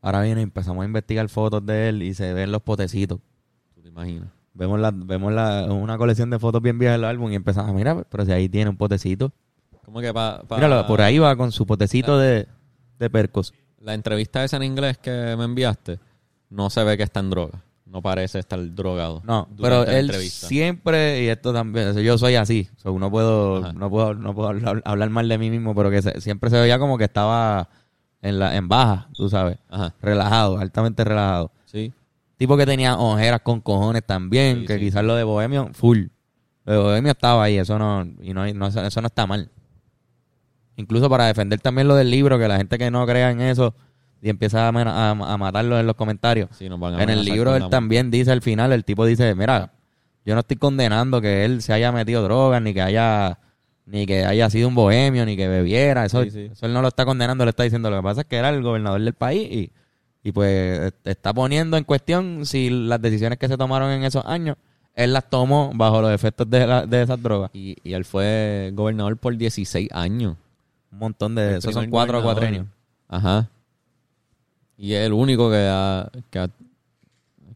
[0.00, 3.20] Ahora viene, empezamos a investigar fotos de él y se ven los potecitos.
[3.74, 4.28] Tú te imaginas.
[4.54, 7.74] Vemos la, vemos la, una colección de fotos bien viejas del álbum y empezamos a
[7.74, 9.32] mirar, pero si ahí tiene un potecito.
[9.84, 10.42] Como que para...
[10.50, 12.46] Míralo, por ahí va con su potecito de,
[12.98, 13.52] de percos.
[13.80, 15.98] La entrevista esa en inglés que me enviaste,
[16.50, 17.62] no se ve que está en droga.
[17.84, 19.20] No parece estar drogado.
[19.24, 20.46] No, pero él entrevista.
[20.46, 23.72] siempre, y esto también, yo soy así, o sea, no puedo, Ajá.
[23.74, 26.58] no puedo, no puedo hablar, hablar mal de mí mismo, pero que se- siempre se
[26.58, 27.68] veía como que estaba
[28.22, 31.50] en la, en baja, tú sabes, Ajá, relajado, altamente relajado.
[31.66, 31.92] sí.
[32.38, 36.06] Tipo que tenía ojeras con cojones también, Sí, que sí, quizás lo de Bohemio, full.
[36.64, 39.48] Lo de Bohemio estaba ahí, eso no, y no, no- eso no está mal.
[40.76, 43.74] Incluso para defender también lo del libro, que la gente que no crea en eso
[44.22, 46.48] y empieza a, a, a matarlo en los comentarios.
[46.52, 49.34] Sí, nos van a En el libro él también dice al final, el tipo dice,
[49.34, 49.72] mira,
[50.24, 53.38] yo no estoy condenando que él se haya metido drogas, ni que haya,
[53.84, 56.48] ni que haya sido un bohemio, ni que bebiera, eso, Sí, sí.
[56.52, 58.48] eso él no lo está condenando, le está diciendo, lo que pasa es que era
[58.50, 59.72] el gobernador del país y,
[60.22, 64.56] y pues está poniendo en cuestión si las decisiones que se tomaron en esos años,
[64.94, 67.50] él las tomó bajo los efectos de, la- de esas drogas.
[67.52, 70.36] Y, y él fue gobernador por 16 años.
[70.92, 72.34] Un montón de, El esos son primer cuatro gobernador.
[72.42, 72.66] cuatrenios.
[73.08, 73.48] Ajá.
[74.76, 76.48] Y es el único que ha, que ha,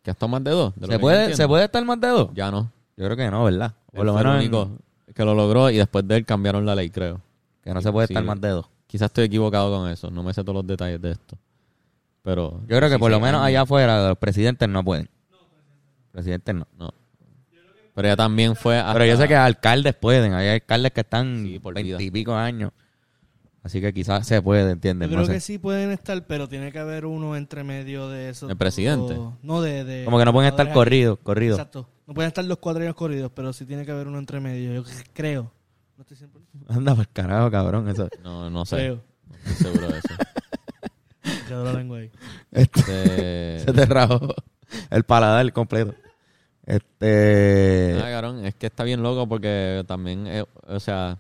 [0.03, 0.74] que ha estado más de dos.
[0.76, 1.34] de ¿Se puede.
[1.37, 2.30] ¿Se puede estar más de dos?
[2.34, 2.70] Ya no.
[2.97, 3.74] Yo creo que no, ¿verdad?
[3.93, 4.78] Por lo menos el en- único
[5.14, 7.20] que lo logró y después de él cambiaron la ley, creo.
[7.62, 8.12] que no se puede Sí.
[8.12, 8.66] estar más de dos.
[8.87, 10.09] Quizás estoy equivocado con eso.
[10.11, 11.37] No me sé todos los detalles de esto.
[12.22, 12.61] Pero...
[12.68, 15.09] Yo creo que por lo 16 menos allá afuera los presidentes no pueden.
[16.12, 16.66] Presidentes no.
[16.78, 16.91] No.
[17.95, 20.34] Pero ella también fue hasta- Pero yo sé que alcaldes pueden.
[20.34, 22.70] Hay alcaldes que están Sí, veintipico años.
[23.67, 25.09] Así que quizás se puede, Yo ¿entiendes?
[25.09, 25.33] creo No sé.
[25.33, 28.49] que sí pueden estar, pero tiene que haber uno entre medio de esos.
[28.49, 29.19] ¿El presidente?
[29.43, 31.59] No, de, de- Como que no pueden estar corridos, corridos.
[31.59, 31.89] Exacto.
[32.07, 34.73] No pueden estar los cuatro años corridos, pero sí tiene que haber uno entre medio.
[34.73, 35.51] Yo creo.
[35.97, 36.43] No estoy siempre.
[36.69, 37.89] Anda por carajo, cabrón.
[37.89, 38.09] Eso.
[38.23, 38.77] No, no sé.
[38.77, 39.03] Creo.
[39.29, 40.14] No estoy seguro de eso.
[41.49, 42.11] Quedó la lengua ahí.
[42.53, 43.59] Este...
[43.64, 44.33] Se te rajó
[44.91, 45.93] el paladar completo.
[46.64, 47.97] Este.
[48.01, 51.19] Ah, cabrón, es que está bien loco porque también, eh, o sea,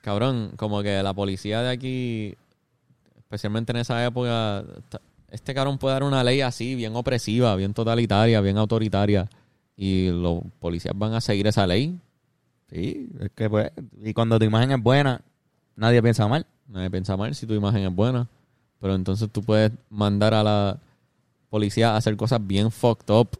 [0.00, 2.34] cabrón, como que la policía de aquí,
[3.18, 4.64] especialmente en esa época,
[5.30, 9.28] este cabrón puede dar una ley así, bien opresiva, bien totalitaria, bien autoritaria,
[9.76, 11.98] y los policías van a seguir esa ley.
[12.70, 13.72] Sí, es que pues.
[14.02, 15.20] Y cuando tu imagen es buena,
[15.76, 16.46] nadie piensa mal.
[16.68, 18.28] Nadie piensa mal si tu imagen es buena,
[18.78, 20.78] pero entonces tú puedes mandar a la
[21.48, 23.30] policía a hacer cosas bien fucked up,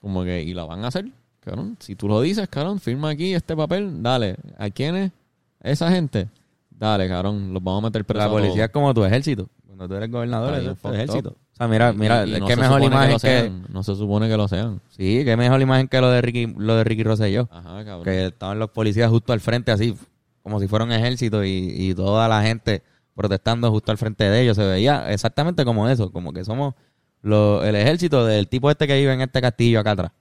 [0.00, 1.10] como que, y la van a hacer,
[1.40, 1.76] cabrón.
[1.80, 4.36] Si tú lo dices, cabrón, firma aquí este papel, dale.
[4.56, 5.12] ¿A quiénes?
[5.60, 6.28] Esa gente.
[6.70, 8.24] Dale, cabrón, los vamos a meter presos.
[8.26, 9.48] La policía es como tu ejército.
[9.66, 11.30] Cuando tú eres gobernador, es tu ejército.
[11.30, 13.18] O sea, mira, mira, Y- y no qué se mejor imagen que.
[13.18, 14.80] sean, No se supone que lo sean.
[14.90, 17.48] Sí, qué mejor imagen que lo de Ricky, lo de Ricky Rosselló.
[17.50, 18.04] Ajá, cabrón.
[18.04, 19.96] Que estaban los policías justo al frente, así,
[20.42, 22.82] como si fuera un ejército, y, y toda la gente
[23.14, 24.56] protestando justo al frente de ellos.
[24.56, 26.74] Se veía exactamente como eso, como que somos
[27.22, 30.12] lo- el ejército del tipo este que vive en este castillo acá atrás.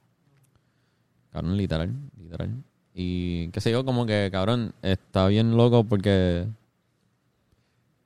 [1.31, 2.49] Cabrón, literal, literal.
[2.99, 6.47] Y qué sé yo, como que, cabrón, está bien loco porque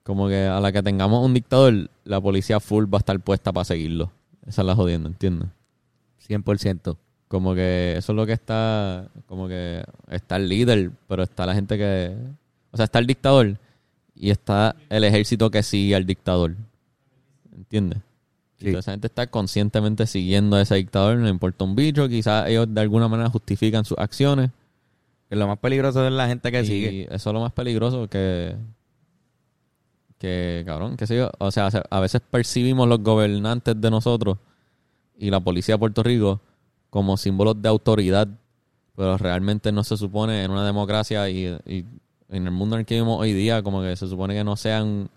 [0.03, 3.53] como que a la que tengamos un dictador, la policía full va a estar puesta
[3.53, 4.11] para seguirlo.
[4.45, 5.47] Esa es la jodienda, ¿entiendes?
[6.27, 6.97] 100%.
[7.29, 11.53] Como que eso es lo que está, como que está el líder, pero está la
[11.53, 12.13] gente que,
[12.71, 13.57] o sea, está el dictador
[14.13, 16.57] y está el ejército que sigue al dictador.
[17.55, 17.99] ¿Entiendes?
[18.57, 18.65] Sí.
[18.65, 22.67] Toda esa gente está conscientemente siguiendo a ese dictador, no importa un bicho, quizás ellos
[22.69, 24.51] de alguna manera justifican sus acciones.
[25.31, 27.07] Que lo más peligroso es la gente que y sigue.
[27.09, 28.53] eso es lo más peligroso que...
[30.17, 31.31] Que, cabrón, qué sé yo.
[31.39, 34.37] O sea, a veces percibimos los gobernantes de nosotros
[35.17, 36.41] y la policía de Puerto Rico
[36.89, 38.27] como símbolos de autoridad,
[38.97, 41.85] pero realmente no se supone en una democracia y, y
[42.27, 44.57] en el mundo en el que vivimos hoy día, como que se supone que no
[44.57, 45.09] sean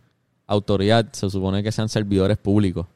[0.46, 2.86] autoridad, se supone que sean servidores públicos.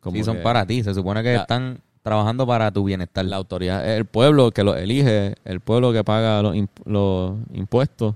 [0.00, 0.82] Como Sí, son que para ti.
[0.82, 3.24] Se supone que La- están trabajando para tu bienestar.
[3.26, 7.34] La autoridad es el pueblo que los elige, el pueblo que paga los, imp- los
[7.52, 8.14] impuestos.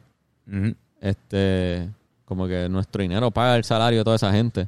[1.01, 1.88] Este
[2.24, 4.66] como que nuestro dinero paga el salario de toda esa gente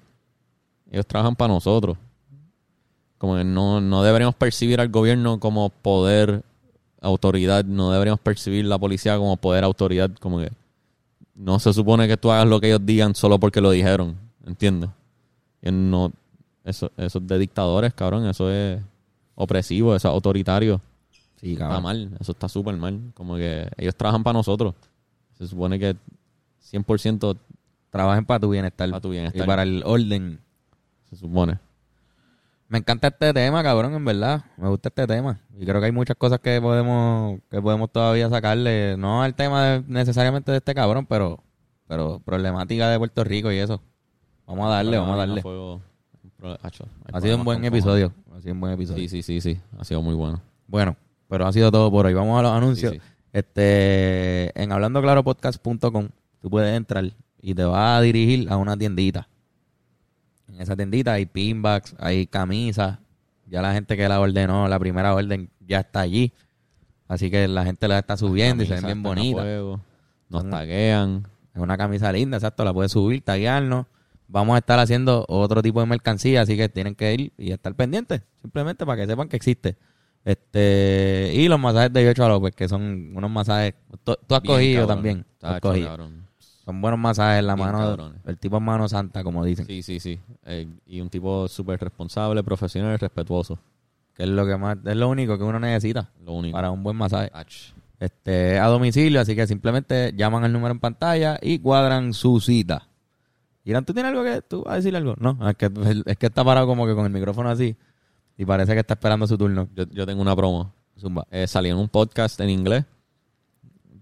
[0.91, 1.97] ellos trabajan para nosotros
[3.16, 6.43] como que no, no deberíamos percibir al gobierno como poder
[7.01, 10.51] autoridad no deberíamos percibir la policía como poder autoridad como que
[11.35, 14.16] no se supone que tú hagas lo que ellos digan solo porque lo dijeron
[14.47, 14.91] ¿entiendes?
[15.62, 16.12] Y no
[16.64, 18.81] eso, eso es de dictadores cabrón eso es
[19.35, 20.80] opresivo eso es autoritario
[21.41, 21.82] Sí, está cabrón.
[21.82, 23.12] mal, eso está súper mal.
[23.14, 24.74] Como que ellos trabajan para nosotros.
[25.37, 25.97] Se supone que
[26.72, 27.37] 100%
[27.91, 28.89] Trabajen para tu bienestar.
[28.91, 29.43] Para tu bienestar.
[29.43, 30.41] Y para el orden.
[31.11, 31.59] se supone.
[32.66, 34.45] Me encanta este tema, cabrón, en verdad.
[34.57, 35.39] Me gusta este tema.
[35.57, 38.97] Y creo que hay muchas cosas que podemos que podemos todavía sacarle.
[38.97, 41.39] No al tema de- necesariamente de este cabrón, pero
[41.87, 43.80] pero problemática de Puerto Rico y eso.
[44.47, 45.43] Vamos a darle, vamos a darle.
[47.12, 48.12] Ha sido un buen episodio.
[48.36, 49.09] Ha sido un buen episodio.
[49.09, 49.61] Sí, sí, sí, sí.
[49.78, 50.40] Ha sido muy bueno.
[50.66, 50.97] Bueno,
[51.28, 52.14] pero ha sido todo por hoy.
[52.14, 52.92] Vamos a los anuncios.
[52.92, 53.05] Sí, sí.
[53.32, 56.09] Este, en hablandoclaropodcast.com,
[56.40, 59.28] tú puedes entrar y te va a dirigir a una tiendita.
[60.49, 62.99] En esa tiendita hay pinbacks, hay camisas.
[63.47, 66.32] Ya la gente que la ordenó, la primera orden, ya está allí.
[67.09, 69.45] Así que la gente la está subiendo y se ven bien bonitas.
[70.28, 71.26] Nos taguean.
[71.55, 73.86] Es una camisa linda, exacto, la puedes subir, taguearnos.
[74.27, 77.75] Vamos a estar haciendo otro tipo de mercancía, así que tienen que ir y estar
[77.75, 79.77] pendientes, simplemente para que sepan que existe.
[80.25, 84.55] Este, y los masajes de Yocho López, que son unos masajes, tú, tú has Bien,
[84.55, 84.97] cogido cabrón.
[84.97, 85.89] también, tú has cogido.
[85.89, 86.25] cabrón.
[86.64, 90.01] Son buenos masajes, la Bien mano, el tipo es mano santa, como dicen, Sí, sí,
[90.01, 90.18] sí.
[90.47, 93.59] Eh, y un tipo súper responsable, profesional y respetuoso.
[94.14, 96.55] que es lo que más, es lo único que uno necesita Lo único.
[96.55, 97.31] para un buen masaje.
[97.35, 97.53] Ach.
[98.01, 102.89] Este, a domicilio, así que simplemente llaman al número en pantalla y cuadran su cita.
[103.65, 105.15] Irán, ¿tú tienes algo que tú vas a decir algo?
[105.19, 105.71] No, es que,
[106.07, 107.77] es que está parado como que con el micrófono así
[108.37, 109.69] y parece que está esperando su turno.
[109.75, 110.73] Yo, yo tengo una promo.
[110.99, 111.27] Zumba.
[111.31, 112.85] Eh, salí en un podcast en inglés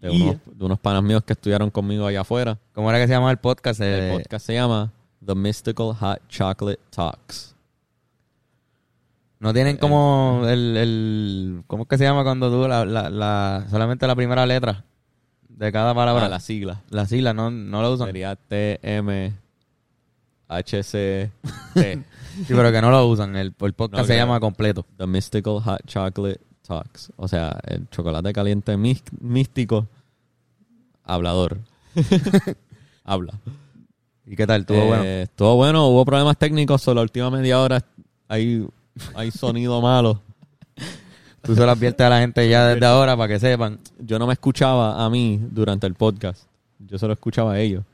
[0.01, 0.31] de Yeah.
[0.33, 2.59] unos, de unos panas míos que estudiaron conmigo allá afuera.
[2.73, 3.81] ¿Cómo era que se llama el podcast?
[3.81, 4.93] Eh, El podcast se llama
[5.25, 7.55] The Mystical Hot Chocolate Talks.
[9.39, 13.67] no tienen como el, el ¿cómo es que se llama cuando tú la, la, la-
[13.71, 14.85] solamente la primera letra
[15.49, 16.27] de cada palabra?
[16.27, 16.83] Ah, la sigla.
[16.91, 18.09] la sigla no, no lo usan.
[18.09, 18.81] Sería T
[20.53, 21.31] M H C
[21.75, 22.05] T.
[22.33, 23.37] Sí, pero que no lo usan.
[23.37, 24.87] El, el podcast No, se llama completo.
[24.97, 27.13] The Mystical Hot Chocolate Talks.
[27.17, 29.87] O sea, el chocolate caliente mí- místico.
[31.05, 31.59] Hablador.
[33.05, 33.35] Habla.
[34.25, 34.63] ¿Y qué tal?
[34.63, 35.03] ¿Estuvo Eh, bueno?
[35.05, 35.87] Estuvo bueno.
[35.89, 36.81] Hubo problemas técnicos.
[36.81, 37.85] Solo la última media hora
[38.29, 38.67] hay,
[39.15, 40.23] hay sonido malo.
[41.43, 43.79] Tú se lo adviertes a la gente ya desde ahora para que sepan.
[43.99, 46.45] Yo no me escuchaba a mí durante el podcast.
[46.79, 47.85] Yo solo escuchaba a ellos.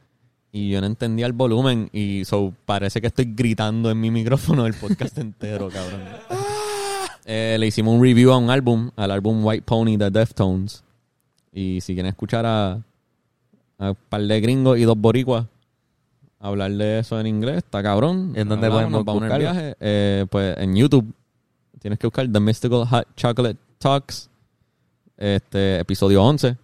[0.50, 1.90] Y yo no entendía el volumen.
[1.92, 6.02] Y so, parece que estoy gritando en mi micrófono el podcast entero, cabrón.
[7.24, 10.82] Eh, le hicimos un review a un álbum, al álbum White Pony de Deftones.
[11.52, 12.80] Y si quieren escuchar a,
[13.78, 15.46] a un par de gringos y dos boricuas
[16.40, 18.32] hablar de eso en inglés, está cabrón.
[18.34, 19.76] ¿En dónde podemos en el viaje.
[19.80, 21.12] Eh, pues en YouTube.
[21.80, 24.30] Tienes que buscar The Mystical Hot Chocolate Talks.
[25.16, 26.56] Este, episodio 11.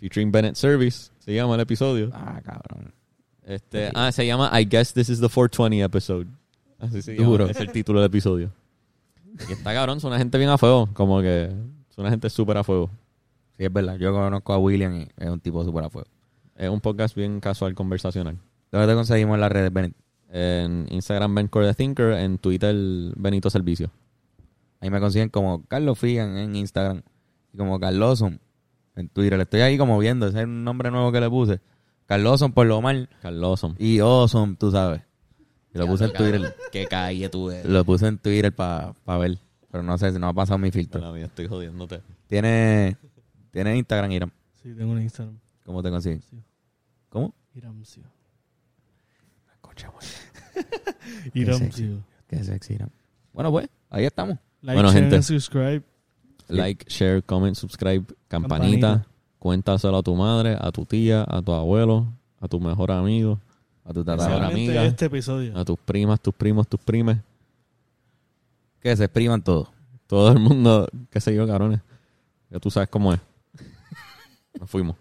[0.00, 1.10] Featuring Bennett Service.
[1.18, 2.10] Se llama el episodio.
[2.12, 2.92] Ah, cabrón.
[3.46, 6.26] Este, ah, se llama I Guess This is the 420 episode.
[6.78, 7.26] Así se llama.
[7.26, 7.46] Duro.
[7.46, 8.50] Es el título del episodio.
[9.48, 10.88] Y está cabrón, son una gente bien a fuego.
[10.92, 11.50] Como que
[11.90, 12.90] son una gente súper a fuego.
[13.56, 13.96] Sí, es verdad.
[13.96, 16.08] Yo conozco a William y es un tipo súper a fuego.
[16.56, 18.38] Es un podcast bien casual, conversacional.
[18.70, 19.98] ¿Dónde te conseguimos en las redes, Benito?
[20.30, 22.12] En Instagram, Ben Core the Thinker.
[22.12, 22.74] En Twitter,
[23.16, 23.90] Benito Servicio.
[24.80, 27.02] Ahí me consiguen como Carlos Figan en Instagram
[27.52, 28.40] y como Carloson
[28.96, 29.36] en Twitter.
[29.36, 30.26] Le estoy ahí como viendo.
[30.26, 31.60] Ese es un nombre nuevo que le puse.
[32.06, 33.74] Carloson por lo mal Carloson.
[33.78, 35.02] y Awesome, tú sabes.
[35.74, 36.56] Y lo puse en Twitter.
[36.70, 37.64] Qué calle tú eres.
[37.66, 39.38] Lo puse en Twitter para ver.
[39.70, 41.00] Pero no sé si no ha pasado mi filtro.
[41.00, 42.00] La mía, estoy jodiéndote.
[42.28, 42.96] Tiene,
[43.50, 44.30] tiene Instagram, Iram.
[44.62, 45.36] Sí, tengo un Instagram.
[45.64, 46.22] ¿Cómo te consiguen?
[47.08, 47.34] ¿Cómo?
[47.54, 48.04] Iramcio.
[49.52, 50.06] Escucha, güey.
[51.34, 52.04] Iramcio.
[52.28, 52.90] Qué sexy, Iram.
[53.32, 54.38] Bueno, pues, ahí estamos.
[54.62, 55.22] Like, Bueno, share, gente.
[55.22, 55.82] subscribe.
[56.48, 58.88] Like, share, comment, subscribe, campanita.
[58.88, 59.08] Campanita.
[59.44, 62.06] Cuéntaselo a tu madre, a tu tía, a tu abuelo,
[62.40, 63.38] a tu mejor amigo,
[63.84, 64.46] A tu tatara.
[64.46, 64.82] amiga.
[64.86, 65.54] Este episodio.
[65.54, 67.18] a tus primas, tus primos, tus primes.
[68.80, 69.68] Que se expriman todo.
[70.06, 71.82] Todo el mundo, qué sé yo, cabrones.
[72.48, 73.20] Ya tú sabes cómo es.
[74.58, 74.96] Nos fuimos.